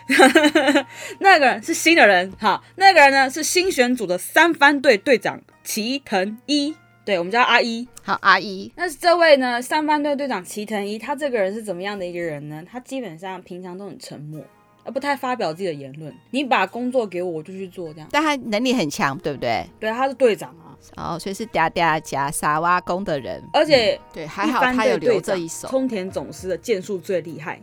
[1.21, 6.77] 那个人是新的人，哈，那个人呢是新选组的三番队队长齐藤一，
[7.09, 8.71] 对，我们叫阿一，好，阿一。
[8.77, 12.63] 那这位呢，三番队队长齐藤一，他这个人是怎么样的一个人呢？
[12.71, 14.45] 他基本上平常都很沉默。
[14.93, 18.07] 不太发表自己的言论，你把工作给我，我就去做这样。
[18.13, 19.65] 但他能力很强，对不对？
[19.81, 20.77] 对，他是队长啊。
[20.99, 23.43] 哦，所以是嗲嗲夹傻挖工的人。
[23.55, 25.67] 而且、嗯、对，还好他有留这一手。
[25.67, 27.59] 冲田总司的剑术最厉害，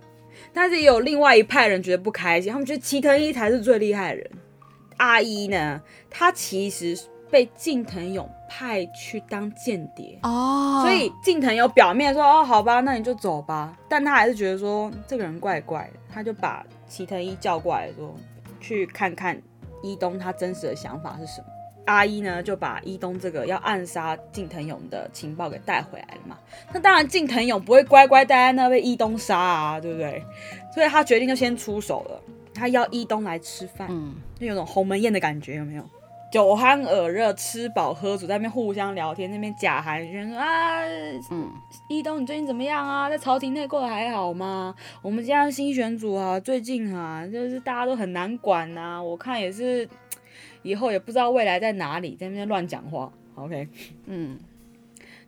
[0.53, 4.31] 但是也有另外一派人觉得不开心，他们觉得齐藤一才是最厉害的人。
[4.97, 5.79] 阿一呢，
[6.09, 6.97] 他其实
[7.31, 16.65] 被近藤勇派去当间谍哦，所以近藤勇表面说哦，好吧，那你就走吧，但他还是觉得说这个人怪怪的，他就把。
[16.87, 18.15] 齐藤一叫过来说
[18.61, 19.41] ：“去看看
[19.81, 21.47] 伊东他真实的想法是什么。”
[21.85, 26.37] 阿一呢就把伊东这个要暗杀近藤勇的情报给带回来了嘛。
[26.71, 30.23] 那当然，近藤勇不会乖乖待在那被伊东杀啊，对不对？
[30.73, 32.21] 所以他决定就先出手了。
[32.53, 35.83] 他要伊东来吃饭，嗯，就有种鸿门宴的感觉，有没有？
[36.35, 40.81] 酒酣耳热，吃饱喝足，在那边互相聊天，那边假寒暄说啊，
[41.31, 41.49] 嗯，
[41.87, 43.09] 一东你最近怎么样啊？
[43.09, 44.75] 在朝廷内过得还好吗？
[45.01, 49.87] 我们家新选组啊，最近啊，就是大家都很难管呐、啊，我看也是，
[50.61, 53.09] 以后也不知道未来在哪里，在那边乱讲话。
[53.35, 53.69] OK，
[54.05, 54.37] 嗯，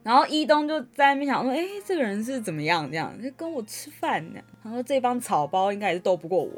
[0.03, 2.85] 然后一东就在那边想说，哎、欸，这个人是怎么样？
[2.91, 4.41] 这样就跟我吃饭呢。
[4.61, 6.51] 他说这帮草包应该也是斗不过我。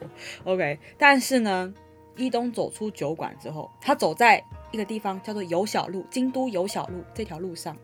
[0.45, 1.71] OK，但是呢。
[2.19, 7.75] 伊东走出酒馆之后，他走在一个地方叫做有小路，京都有小路这条路上，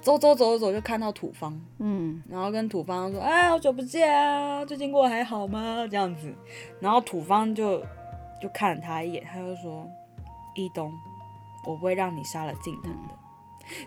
[0.00, 6.32] 走走走走走，就看到土方，嗯，然后跟土方说：“哎，好久不见啊，最近过得还好吗？”这样子，
[6.78, 7.80] 然后土方就
[8.40, 9.90] 就看了他一眼，他就说
[10.54, 10.92] ：“一东，
[11.66, 13.14] 我不会让你杀了近藤的。”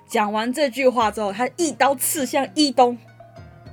[0.05, 2.97] 讲完这句话之后，他一刀刺向一东，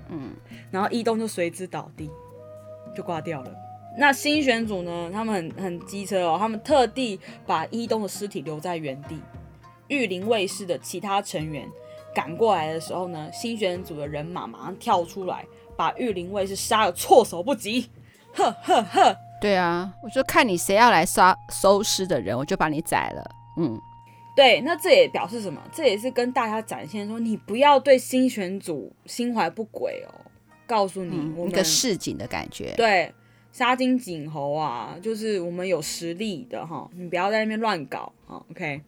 [0.09, 0.37] 嗯，
[0.71, 2.09] 然后一东就随之倒地，
[2.95, 3.64] 就挂掉了。
[3.97, 5.11] 那新选组呢？
[5.13, 9.21] 他们很很机车哦，他们特地把伊东的尸体留在原地。
[9.89, 11.69] 御林卫士的其他成员
[12.15, 15.45] 赶过来的时候呢，新选组的人马马上跳出来，
[15.77, 17.91] 把御林卫士杀的措手不及。
[18.33, 23.31] 呵呵呵，对啊，我就看你谁要来杀收尸的人，我就把你宰了。
[23.59, 23.79] 嗯，
[24.35, 25.63] 对，那这也表示什么？
[25.73, 30.11] 这也是跟大家展现说，你不要对新选组心怀不轨哦。
[30.67, 32.73] 告诉你，嗯、一个市井的感觉。
[32.77, 33.15] 对。
[33.55, 38.83] 杀金儆猴啊，就是我们有实力的哈，你不要在那边乱搞啊，OK？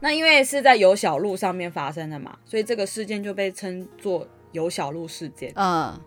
[0.00, 5.50] 那因为是在有小路上面发生的嘛，所以这个事件就被称作有小路事件。
[5.56, 5.98] 嗯，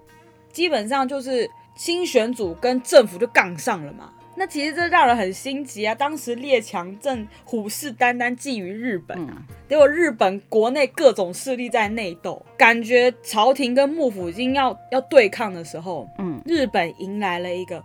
[0.51, 4.13] 基本上就是新选组跟政府就杠上了嘛。
[4.37, 5.95] 那其实这让人很心急啊！
[5.95, 17.81] 当时列强正虎视眈眈，觊觎日本啊，结果日本国内各种势力在内斗，感觉朝廷跟幕府已经要要对抗的时候，嗯，日本迎来了一个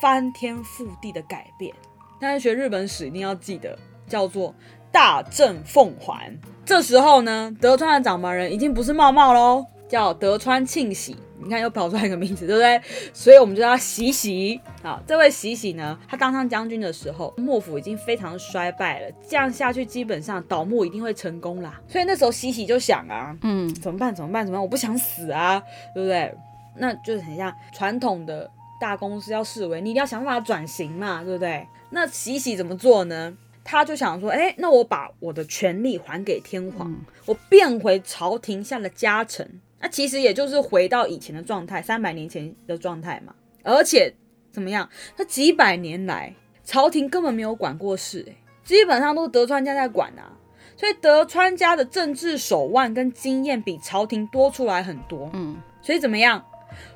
[0.00, 1.74] 翻天覆地的改变。
[2.18, 4.54] 大家学日本史一定要记得，叫做
[4.90, 6.34] 大政奉还。
[6.64, 11.16] 这时候呢，德川的掌门人已经不是茂茂喽，叫德川庆喜。
[11.42, 12.80] 你看又跑出来一个名字，对不对？
[13.12, 14.60] 所以我们就叫他喜喜。
[14.82, 21.80] 好，这位喜喜呢，他当上将军的时候，幕府已经非常衰败了，这样下去基本上倒幕一定会成功啦。
[21.88, 24.14] 所以那时候喜喜就想啊，嗯，怎么办？
[24.14, 24.44] 怎么办？
[24.44, 24.62] 怎么办？
[24.62, 25.62] 我不想死啊，
[25.94, 26.34] 对不对？
[26.76, 31.66] 那就是很像传统的大公司要视为，你一定要想办法转型嘛，对不对？
[31.90, 33.36] 那喜喜怎么做呢？
[33.62, 39.60] 他就想说，哎，那我把我的权力还给天皇，嗯、我变回朝廷下的家臣。
[39.80, 43.34] 那其实也就是回到以前的状态，三百年前的状态嘛。
[43.62, 44.14] 而且
[44.52, 44.88] 怎么样？
[45.16, 50.36] 他几百年来朝廷根本没有管过事，欸，基本上都是德川家在管啊。
[50.76, 55.28] 所以德川家的政治手腕跟经验比朝廷多出来很多。
[55.34, 56.44] 嗯，所以怎么样？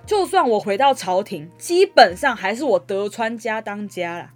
[0.07, 4.30] 就算我回到朝廷，基本上还是我德川家当家啦。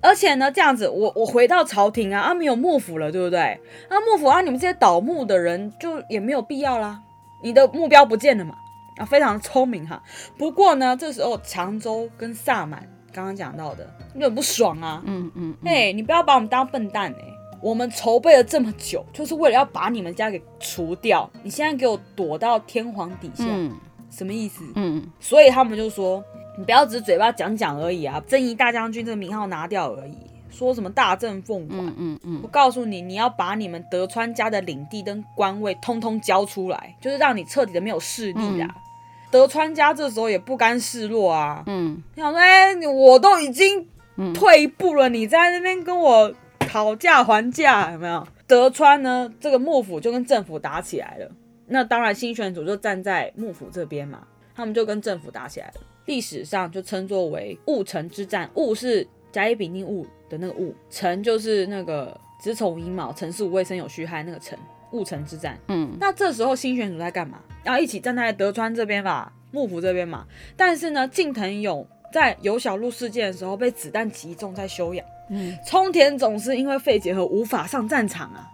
[0.00, 3.60] 而且呢，这样子我我回到朝廷啊，啊没有幕府了，对不对？
[3.88, 7.00] 啊幕府啊，你们这些倒幕的人就也没有必要啦，
[7.42, 8.54] 你的目标不见了嘛。
[8.96, 10.02] 啊，非常聪明哈。
[10.36, 12.82] 不过呢，这时候长州跟萨满
[13.12, 15.00] 刚刚讲到的，你很不爽啊。
[15.06, 17.34] 嗯嗯，哎、你不要把我们当笨蛋哎、欸！
[17.60, 21.30] 我们筹备了这么久，就是为了要把你们家给除掉。
[21.44, 23.72] 你现在给我躲到天皇底下，嗯、
[24.10, 24.64] 什么意思？
[24.74, 26.20] 嗯，所以他们就说，
[26.56, 30.16] 你不要只是嘴巴讲讲而已啊，征夷大将军这个名号拿掉而已。
[30.50, 31.76] 说什么大政奉还？
[31.76, 38.68] 嗯嗯嗯，我告诉你，你要把你们德川家的领地跟官位通通交出来，就是让你彻底的没有势力啊。
[38.68, 38.82] 嗯
[39.30, 43.86] 德川家这时候也不甘示弱啊，嗯，想说，哎、欸，我都已经
[44.32, 48.26] 退一步了，你在那边跟我讨价还价，有没有？
[48.46, 51.30] 德川呢，这个幕府就跟政府打起来了。
[51.66, 55.74] 那当然，新选组就站在幕府这边嘛，他们就跟政府打起来了。
[56.06, 64.58] 历史上就称作为戊辰之战，戊是甲乙丙丁戊的那个戊，辰就是那个子丑寅卯，辰是午未生有虚害那个辰。
[64.90, 67.38] 戊辰之战，嗯，那这时候新选组在干嘛？
[67.62, 70.26] 然后一起站在德川这边吧，幕府这边嘛。
[70.56, 75.04] 但是呢，近藤勇在有小路事件的时候被子弹击中，在休养。
[75.28, 78.48] 嗯，冲田总是因为肺结核无法上战场啊，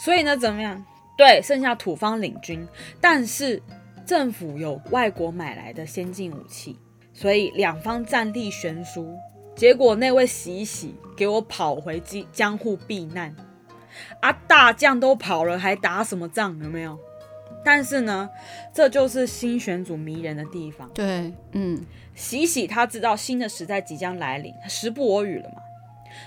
[0.00, 0.84] 所以呢，怎么样？
[1.16, 2.66] 对，剩下土方领军，
[3.00, 3.62] 但是
[4.04, 6.76] 政府有外国买来的先进武器，
[7.14, 9.16] 所以两方战力悬殊。
[9.58, 12.00] 结果那位喜喜给我跑回
[12.32, 13.34] 江户避难。
[14.20, 14.32] 啊！
[14.46, 16.56] 大将都跑了，还打什么仗？
[16.62, 16.96] 有没有？
[17.64, 18.30] 但是呢，
[18.72, 20.88] 这就是新选组迷人的地方。
[20.94, 21.84] 对，嗯，
[22.14, 25.56] 喜喜他知道新的时代即将来临，时不我与了嘛。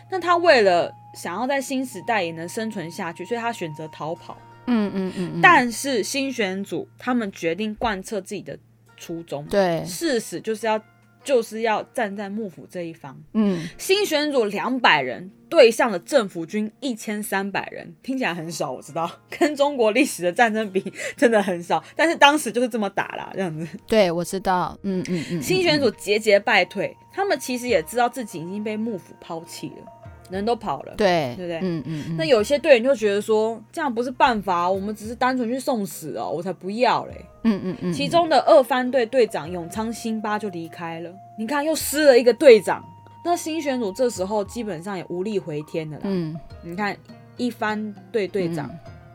[0.09, 4.37] 那他为了想要在新时代也能生存下去，所以他选择逃跑。
[4.67, 5.41] 嗯嗯嗯，嗯。
[5.41, 8.59] 但是新选组他们决定贯彻自己的
[8.97, 10.81] 初衷，对，誓死就是要。
[11.23, 13.21] 就是要站在幕府这一方。
[13.33, 23.67] 嗯，新选组两百人对上了政府军一千三百人，听起来很少，我知道， 跟中国历史的战争比真的很少，但是当时就是这么打啦，这样子。
[23.87, 24.77] 对，我知道。
[24.83, 25.41] 嗯嗯嗯。
[25.41, 30.00] 新选组节节败退，他们其实也知道自己已经被幕府抛弃了。
[30.31, 31.59] 人都跑了，对，对不对？
[31.61, 32.17] 嗯嗯，嗯。
[32.17, 37.25] 那有些队员就觉得说，这样不是办法，我们只是单纯去送死哦，我才不要嘞。
[37.43, 37.93] 嗯嗯嗯。
[37.93, 42.83] 其中的二番队队长永仓新八就离开了，你看又失了一个队长。
[43.23, 46.03] 那新选组这时候基本上也无力回天的啦。
[46.05, 46.97] 嗯，你看
[47.37, 48.67] 一番队队长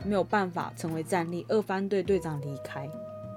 [0.05, 2.89] 没有办法成为战力，二番队队长离开，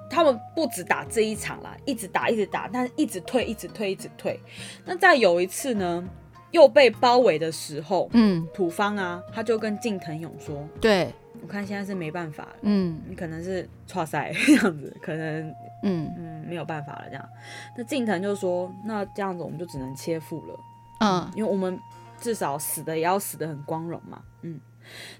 [0.08, 4.38] 他们不止打这一场啦，一直打一直打，但是一直退一直退一直退。
[4.84, 6.08] 那再有一次呢？
[6.50, 15.48] 又被包围的时候，嗯，土方啊，他就跟近藤勇说：“对，我看现在是没办法了，嗯，你可能是挫赛这样子， 可能，
[15.82, 17.28] 嗯嗯，没有办法了这样。
[17.76, 20.60] 那近藤就说：那这样子我们就只能切腹了，
[21.00, 21.78] 嗯，因为我们
[22.20, 24.60] 至少死的也要死的很光荣嘛，嗯。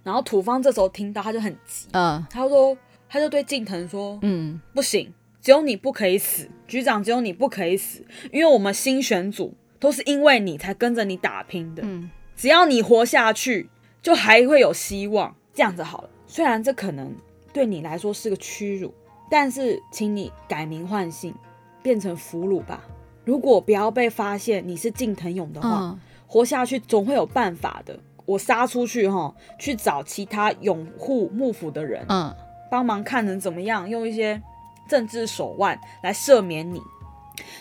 [0.03, 2.77] 然后土方这时候听到他就很急，嗯，他说
[3.09, 13.69] 他就对近藤说：嗯，不行，只有你不可以死，局长只有你不可以死，因为我们新选组。”都是因为你才跟着你打拼的，嗯，只要你活下去，
[14.03, 15.35] 就还会有希望。
[15.53, 17.13] 这样子好了，虽然这可能
[17.53, 18.95] 对你来说是个屈辱，
[19.29, 21.35] 但是请你改名换姓，
[21.83, 22.85] 变成俘虏吧。
[23.25, 27.99] 如果不要被发现你是近藤勇的话，嗯，活下去总会有办法的。
[28.27, 32.33] 我杀出去哈，去找其他拥护幕府的人，嗯，
[32.71, 34.41] 帮忙看能怎么样，用一些
[34.89, 36.81] 政治手腕来赦免你。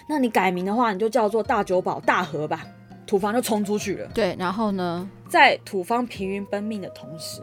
[0.07, 2.65] 那你改名的话，你就叫做大久保大和吧。
[3.05, 4.07] 土方就冲出去了。
[4.13, 7.41] 对，然后呢，在土方疲于奔命的同时，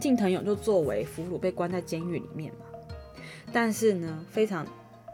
[0.00, 2.64] 近藤勇就作为俘虏被关在监狱里面嘛。
[3.52, 4.66] 但是呢，非常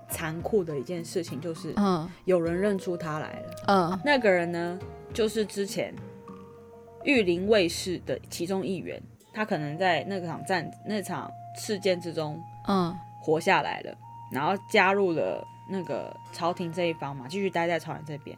[0.09, 3.51] 残酷的一件事情就是，嗯，有人认出他来了。
[3.67, 4.79] 嗯，那个人呢，
[5.13, 5.93] 就是之前
[7.03, 9.03] 御林卫士的其中一员。
[9.35, 13.95] 他可能在那场战那场事件之中，嗯，活下来了，
[14.33, 15.45] 然后加入了。
[15.69, 18.37] 那个朝廷这一方嘛，继续待在朝廷这边，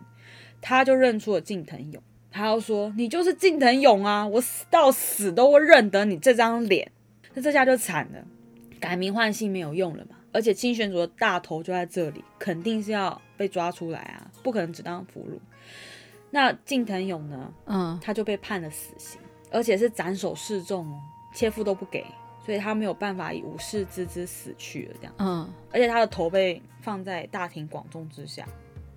[0.61, 6.91] 他就认出了近藤勇，他要说：“你就是近藤勇啊，我死到死都会认得你这张脸。”
[7.35, 8.25] 那这下就惨了，
[8.81, 15.39] 改名换姓没有用了嘛，而且新选组的大头就在这里，肯定是要被抓出来啊，不可能只当俘虏。
[16.31, 17.53] 那近藤勇呢？
[17.67, 19.21] 嗯，他就被判了死刑，
[19.51, 21.01] 而且是斩首示众哦，
[21.35, 22.05] 切腹都不给。
[22.45, 25.15] 所以他没有办法以武士之姿死去了，这样。
[25.19, 28.47] 嗯，而且他的头被放在大庭广众之下，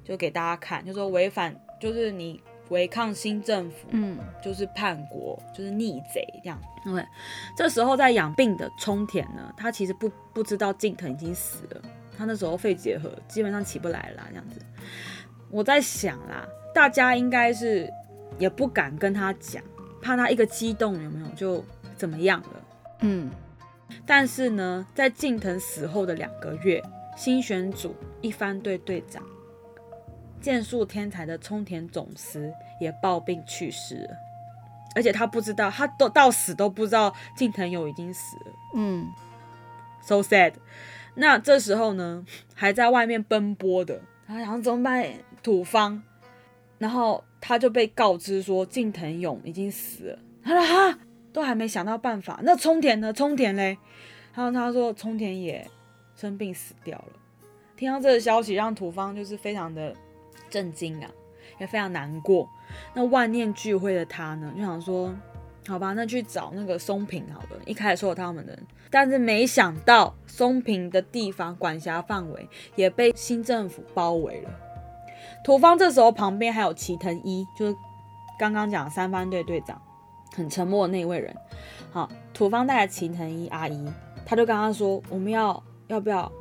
[0.03, 6.59] 就给大家看，就说违反，就是你违抗新政府，嗯，就是叛国，就是逆贼这样。
[6.83, 7.05] 对，
[7.55, 11.81] 这时候在养病的冲田呢，他其实不不知道近藤已经死了，
[12.17, 14.59] 他那时候肺结核，基本上起不来了啦，这样子。
[15.49, 17.91] 我在想啦，大家应该是
[18.39, 19.61] 也不敢跟他讲，
[20.01, 21.63] 怕他一个激动有没有就
[21.95, 22.62] 怎么样了？
[23.03, 23.29] 嗯。
[24.05, 26.81] 但是呢，在近藤死后的两个月，
[27.15, 29.23] 新选组一番队队长。
[30.41, 32.51] 剑术天才的冲田总司
[32.81, 34.17] 也暴病去世了，
[34.93, 38.51] 而且他不知道，他都到死都不知道近藤勇已经死了。
[38.75, 39.07] 嗯
[40.01, 40.53] ，so sad。
[41.15, 45.13] 那这时候呢，还在外面奔波的，他想怎么办？
[45.41, 46.01] 土方，
[46.77, 50.19] 然后他就被告知说近藤勇已经死了。
[50.43, 50.99] 他说哈，
[51.33, 52.39] 都还没想到办法。
[52.43, 53.11] 那冲田呢？
[53.11, 53.77] 冲田嘞？
[54.33, 55.67] 然后他说冲田也
[56.15, 57.13] 生病死掉了。
[57.75, 59.93] 听到这个消息，让土方就是非常的。
[60.49, 61.09] 震惊啊，
[61.59, 62.47] 也非常难过。
[62.93, 65.11] 那万念俱灰的他呢，就想说，
[65.67, 67.59] 好吧，那去找那个松平好了。
[67.65, 68.55] 一开始说他们的，
[68.91, 74.51] 但是没想到松平的地方管辖范围也被新政府包围了。
[75.43, 77.75] 土方这时候旁边还有齐藤一，就是
[78.37, 79.81] 刚刚讲三番队队长，
[80.35, 81.35] 很沉默的那位人。
[81.91, 83.87] 好，土方带着齐藤一阿姨，
[84.25, 86.31] 他就跟他说，我们要要不要，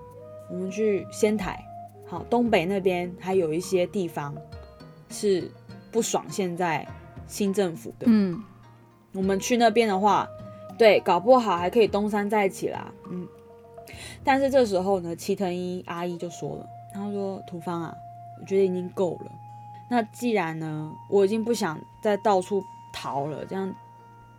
[0.51, 1.63] 我们去仙台。
[2.07, 4.35] 好，东北那边还有一些地方
[5.09, 5.51] 是
[5.91, 6.87] 不爽现在
[7.27, 8.07] 新政府的。
[8.07, 8.43] 嗯，
[9.13, 10.29] 我们去那边的话，
[10.77, 12.93] 对，搞不好还可以东山再起啦。
[13.11, 13.27] 嗯，
[14.23, 17.95] 但是这时候呢，齐藤一阿姨就说了，她说：“土方啊，
[18.41, 19.31] 我觉得已经够了。
[19.91, 22.63] 那既然呢，我已经不想再到处
[22.93, 23.75] 逃了，这样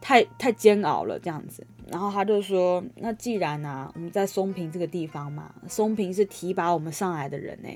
[0.03, 7.69] 太太煎熬了，这样子。”然后他就说：“那既然啊，我们在松平这个地方嘛，松平是提拔我们上来的人呢，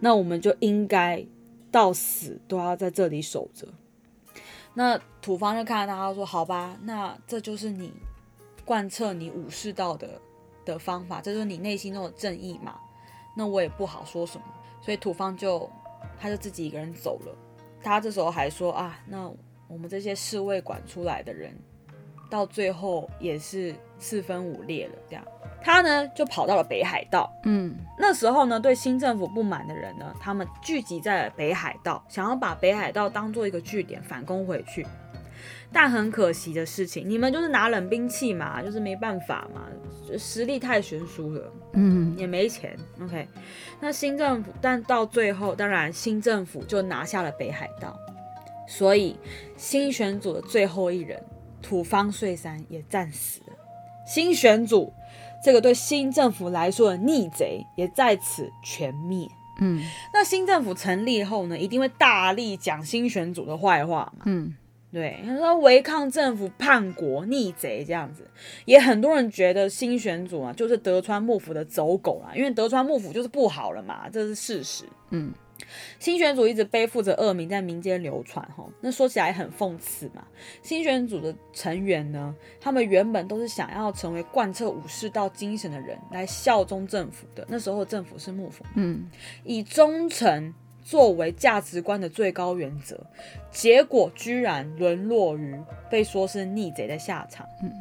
[0.00, 1.24] 那我们就应该
[1.70, 3.68] 到死都要在这里守着。”
[4.74, 7.92] 那土方就看到他，他说：“好吧，那这就是你
[8.64, 10.20] 贯彻你武士道的
[10.64, 12.74] 的方法，这就是你内心中的正义嘛。
[13.36, 14.44] 那我也不好说什么，
[14.80, 15.70] 所以土方就
[16.18, 17.36] 他就自己一个人走了。
[17.82, 19.30] 他这时候还说啊，那
[19.68, 21.52] 我们这些侍卫管出来的人。”
[22.30, 25.24] 到最后也是四分五裂了，这样
[25.62, 27.30] 他呢就跑到了北海道。
[27.44, 34.84] 嗯，那时候呢，对新政府不满的人呢，他们聚集在了北海道，想要把北海道当做一个据点反攻回去。
[35.72, 39.68] 但很可惜的事情，你们就是拿冷兵器嘛，就是没办法嘛，
[40.18, 41.52] 实力太悬殊了。
[41.74, 42.76] 嗯，也没钱。
[43.00, 43.28] OK，
[43.80, 47.96] 那新政府，但到最后，当然新政府就拿下了北海道，
[48.66, 49.16] 所以
[49.56, 51.22] 新选组的最后一人。
[51.66, 53.56] 土方岁三也战死了，
[54.06, 54.92] 新选组
[55.42, 59.26] 这个对新政府来说的逆贼也在此全灭。
[59.62, 59.82] 嗯，
[60.12, 64.24] 那新政府成立后呢，一定会大力讲新选组的坏话嘛。
[64.26, 64.54] 嗯，
[64.92, 68.28] 对，他说违抗政府、叛国、逆贼这样子，
[68.66, 74.84] 也很多人觉得新选组啊就是德川幕府的走狗啦，因为德川幕府就是不好了嘛，这是事实。
[75.08, 75.32] 嗯。
[75.98, 80.24] 新选组一直背负着恶名在民间流传，哈，那说起来很讽刺嘛。
[80.62, 87.46] 新选组的成员呢，他们原本都是想要成为贯彻武士道精神的人，来效忠政府的。
[87.48, 89.08] 那时候政府是幕府，嗯，
[89.44, 90.52] 以忠诚
[90.84, 93.00] 作为价值观的最高原则，
[93.50, 95.56] 结果居然沦落于
[95.90, 97.72] 被说是逆贼的下场，嗯。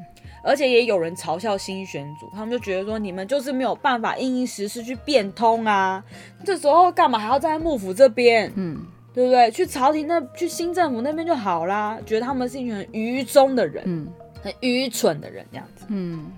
[0.46, 6.04] 而且也有人嘲笑新选组，他们就觉得说，你们就是没有办法因应时事去变通啊，
[6.44, 8.52] 这时候干嘛还要站在幕府这边？
[8.56, 9.50] 嗯，对不对？
[9.52, 11.98] 去朝廷那，去新政府那边就好啦。
[12.06, 14.06] 觉得他们是一群很愚忠的人，嗯，
[14.42, 15.86] 很愚蠢的人这样子。
[15.88, 16.30] 嗯，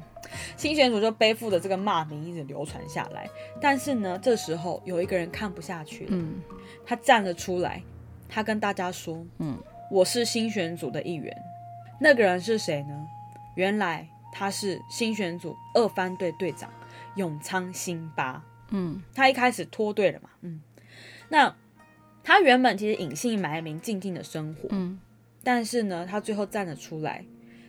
[0.57, 3.30] 新选组就背负着这个骂名一直流传下来。
[3.61, 6.41] 但是呢，这时候有一个人看不下去了，嗯，
[6.85, 7.81] 他站了出来，
[8.27, 9.57] 他跟大家说，嗯，
[9.89, 11.35] 我是新选组的一员。
[11.99, 13.07] 那个人是谁呢？
[13.56, 16.69] 原来他是新选组二番队队长
[17.15, 20.61] 永仓新八，嗯，他一开始脱队了嘛，嗯，
[21.30, 21.56] 那
[22.22, 24.99] 他原本其实隐姓埋名，静静的生活，嗯，
[25.41, 27.23] 但是呢，他最后站了出来，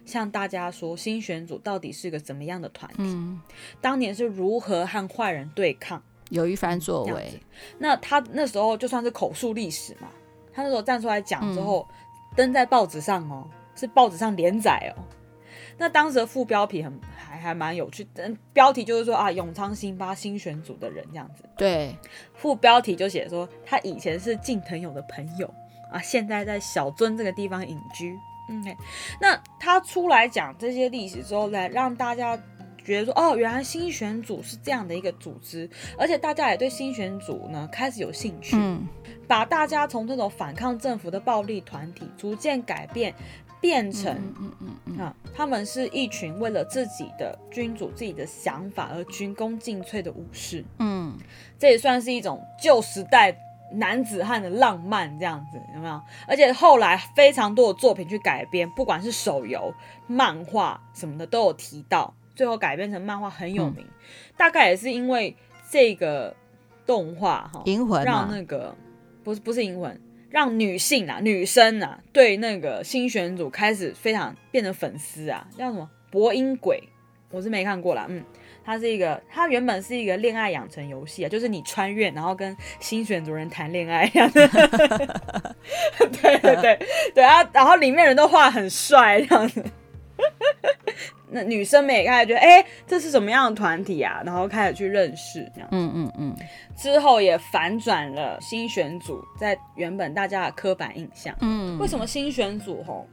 [0.07, 3.39] 向大家说新选组到底是个怎么样的团体，嗯，
[3.81, 6.01] 当年是如何和坏人对抗，
[6.31, 7.39] 有一番作为。
[7.79, 10.09] 那他那时候就算是口述历史嘛，
[10.55, 11.97] 他那时候站出来讲之后，嗯，
[12.37, 15.03] 登在报纸上哦，是报纸上连载哦。
[15.79, 21.45] 那当时的副标题很还还蛮有趣，嗯，标题就是说啊，永昌新八新选组的人这样子。
[21.57, 21.95] 对，
[22.33, 25.53] 副标题就写说他以前是近藤勇的朋友
[25.93, 28.17] 啊，现在在小樽这个地方隐居。
[28.49, 28.77] 嗯，
[29.21, 32.39] 那他出来讲这些历史之后，来让大家
[32.85, 35.69] 觉得说，哦，原来新选组是这样的一个组织，
[35.99, 38.87] 而且大家也对新选组呢开始有兴趣，嗯，
[39.27, 43.13] 把大家从这种反抗政府的暴力团体逐渐改变，
[43.61, 44.99] 变成，嗯嗯嗯，嗯。
[44.99, 51.19] 啊，他们是一群为了自己的君主、自己的想法而鞠躬尽瘁的武士，嗯，
[51.59, 53.37] 这也算是一种旧时代。
[53.73, 56.01] 男子汉的浪漫这样子有没有？
[56.27, 59.73] 而且后来非常多的作品去改编，不管是手游、
[60.07, 63.85] 漫画什么的都有提到，最后改编成漫画很有名。
[63.85, 63.95] 嗯、
[64.37, 65.37] 大概也是因为
[65.71, 66.35] 这个
[66.87, 68.75] 动画哈，银魂让那个
[69.25, 76.89] 不是不是银魂，让女性啊女生啊对那个新选组开始非常变成粉丝啊，叫什么博音鬼，
[77.31, 78.25] 我是没看过啦，嗯。
[78.67, 84.49] 它是一个，它原本是一个恋爱养成游戏啊，就是你穿越，然后跟新选组人谈恋爱这样 子。
[86.21, 89.65] 对对对对啊，然后里面人都画很帅这样子。
[91.31, 94.23] 那女生们也开始觉得，哎、欸，这是什么样的团体啊？
[94.25, 95.69] 然后开始去认识这样。
[95.73, 96.37] 嗯嗯嗯。
[96.77, 101.35] 之后也反转了新选组在原本大家的刻板印象。
[101.41, 101.79] 嗯。
[101.79, 103.07] 为什么新选组吼？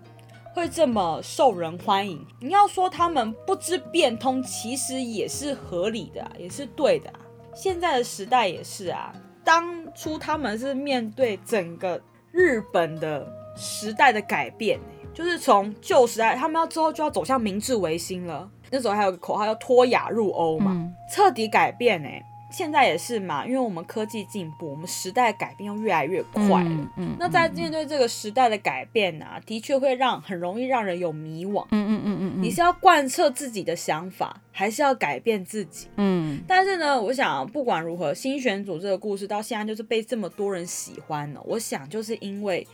[0.54, 2.24] 会这么受人欢迎？
[2.40, 7.20] 你要说他们不知变通，其实也是合理的啊，也是对的啊。
[7.56, 9.12] 现在的时代也是啊。
[9.44, 12.00] 当初他们是面对整个
[12.32, 14.80] 日本的时代的改变，
[15.12, 18.48] 就是从旧时代，他们要之后就要走向明治维新了。
[18.70, 22.24] 那时候还有个口号叫脱亚入欧嘛，彻底改变哎。
[22.54, 26.70] 现在也是嘛，因为我们科技进步，我们时代改变又越来越快了。
[26.70, 31.66] 嗯嗯、那在面对这个时代的改变啊，的确会让很容易让人有迷惘。
[31.72, 35.88] 嗯嗯嗯嗯，你是要贯彻自己的想法，还是要改变自己？
[35.98, 36.42] 嗯。
[36.48, 41.42] 但是呢，我想不管如何，新选组这个故事到现在就是被这么多人喜欢了。
[41.46, 42.68] 我想就是因为，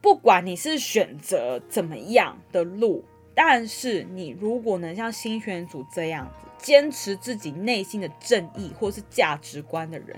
[0.00, 3.04] 不管你是选择怎么样的路，
[3.34, 6.48] 但是你如果能像新选组这样子。
[6.62, 10.16] 坚持自己内心的正义或是价值观的人，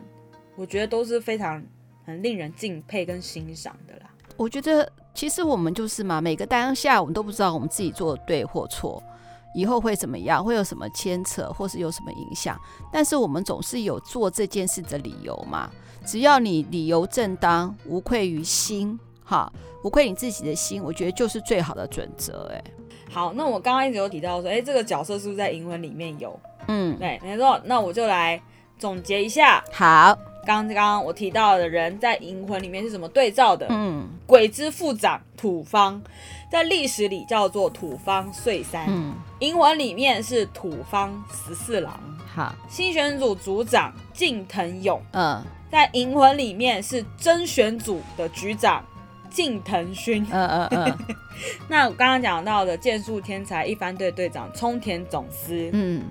[0.56, 1.64] 我觉得都是非常
[2.04, 4.10] 很令人敬佩跟欣赏的啦。
[4.36, 9.02] 我觉得其实我们就是嘛，每个当下我们都不知道我们自己做的对或错，
[9.54, 12.60] 以后会怎么样，会有什么牵扯或是有什么影响，
[12.92, 15.70] 但是我们总是有做这件事的理由嘛。
[16.04, 19.50] 只要你理由正当，无愧于心，哈，
[19.82, 22.62] 无愧你自己的心，我觉得就是最好的准则，哎。
[23.14, 26.36] 好，那我刚刚一直有提到说，哎、欸，这个角色是不是在银魂里面有？
[26.66, 27.60] 嗯，对，没错。
[27.62, 28.42] 那我就来
[28.76, 29.62] 总结一下。
[29.70, 33.68] 好，刚刚我提到的人在银魂里面是怎么对照的？
[33.70, 36.02] 嗯，鬼之副长土方，
[36.50, 38.84] 在历史里叫做土方岁三。
[38.88, 41.96] 嗯，银魂里面是土方十四郎。
[42.34, 45.00] 好，新选组组长近藤勇。
[45.12, 48.84] 嗯，在银魂里面是真选组的局长。
[49.34, 50.98] 近藤勋，嗯嗯嗯，
[51.68, 56.04] 那我刚刚讲到的剑术天才一番队队长冲田总司，嗯，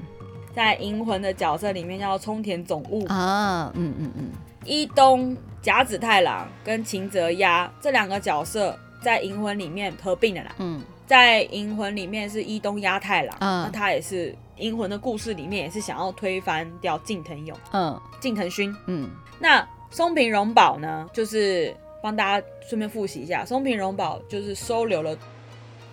[0.54, 3.06] 在银魂的角色里面叫冲田总务。
[3.08, 4.30] 啊，嗯嗯嗯，
[4.66, 19.10] 伊东甲子太郎跟秦泽鸭这两个角色在银魂里面合并了啦，嗯，在银魂里面是伊东鸭太郎，嗯，那他也是银魂的故事里面也是想要推翻掉近藤勇，嗯，近藤勋，嗯，
[19.40, 21.74] 那松平荣保呢，就是。
[22.04, 25.18] 帮大家顺便复习一下，松平荣保就是收留了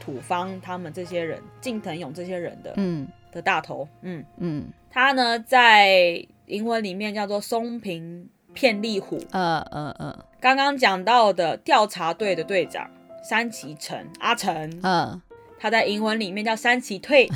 [0.01, 4.25] 土方他们这些人，近藤勇这些人的，嗯，的大头，嗯。
[4.39, 12.91] 嗯，他呢在银魂里面叫做松平片利虎，嗯嗯嗯，刚刚讲到的调查队的队长
[13.23, 15.23] 山崎成阿成，嗯，
[15.61, 17.29] 他在银魂里面叫山崎退，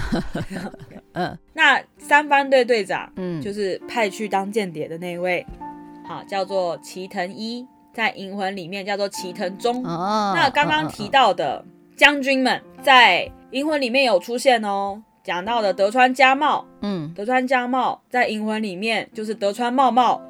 [1.14, 5.46] 嗯，那三番队队长，嗯，就是派去当间谍的那位，
[6.08, 7.64] 好，叫做齐藤一。
[7.94, 9.82] 在银魂里面叫做齐藤忠。
[9.86, 11.64] 哦，那刚刚提到的
[11.96, 15.00] 将军们在银魂里面有出现哦。
[15.22, 20.20] 讲到的德川家茂，嗯，德川家茂在银魂里面就是德川茂茂，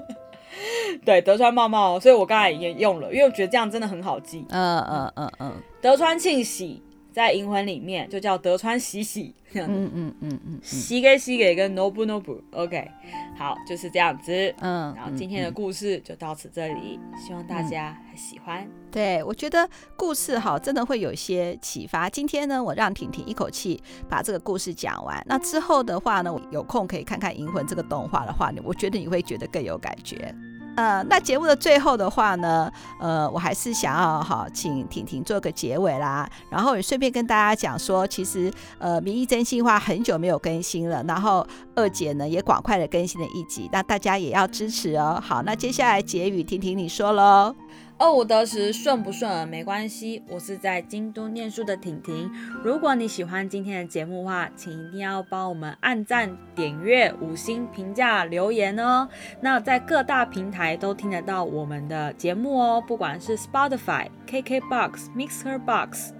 [1.02, 4.44] 对，德川茂茂，所以我刚才也用了，因为我觉得这样真的很好记。
[4.50, 6.82] 嗯嗯嗯嗯，德川庆喜。
[7.12, 12.90] 在银魂里面就叫德川喜喜，嗯嗯嗯嗯，喜给喜给跟 nobu nobu，OK，
[13.36, 18.66] 好，就是这样子，嗯，然后今天的故事就到此这里，希望大家还喜欢。
[18.90, 22.08] 对，我觉得故事哈真的会有一些启发。
[22.08, 30.34] 今天呢，我让婷婷一口气把这个故事讲完，那之后的话呢，有空可以看看银魂这个动画的话，我觉得你会觉得更有感觉。
[30.74, 45.22] 呃，那节目的最后的话呢，呃，我还是想要哈，请婷婷做个结尾啦，然后也顺便跟大家讲说，其实呃，《明日真心话》很久没有更新了，然后二姐呢也广快的更新了一集，那大家也要支持哦。
[45.22, 47.54] 好，那接下来结语，婷婷你说喽。
[48.02, 50.24] 二五得十，顺不顺耳没关系。
[50.28, 52.28] 我是在京都念书的婷婷。
[52.64, 59.08] 如果你喜欢今天的节目的话，请一定要帮我们按赞、点阅、五星评价、留言哦。
[59.40, 66.10] 那在各大平台都听得到我们的节目哦，不管是 Spotify、KKBox、Mixer Box、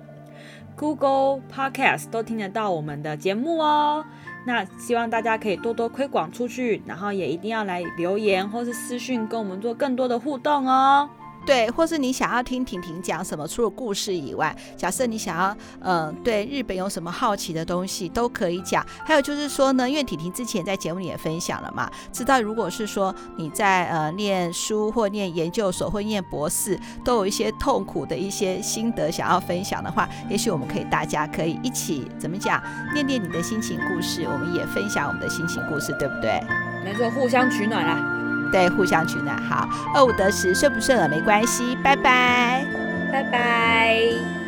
[0.77, 4.05] Google Podcast 都听得到我们的节目哦。
[4.47, 11.11] 那希望大家可以多多推广出去，然后也一定要来留言或是私讯跟我们做更多的互动哦。
[11.45, 18.87] 对，或是你想要听婷婷讲什么，除了故事以外，假设你想要，嗯、对日本有什么好奇的东西都可以讲。
[19.05, 32.63] 还有就是说呢，因为婷婷之前在节目里也分享了嘛，知道如果是说你在呃念书或念研究所或念博士，都有一些痛苦的一些心得想要分享的话，也许我们可以大家可以一起怎么讲，
[32.95, 36.41] 念念你的心情故事，我们也分享我们的心情故事，对不对？
[36.85, 38.22] 没错，互相取暖啦。
[38.53, 39.37] 对，互相取暖。
[39.43, 41.75] 好，二五得十，顺不顺耳没关系。
[41.83, 42.65] 拜拜，
[43.11, 44.42] 拜拜。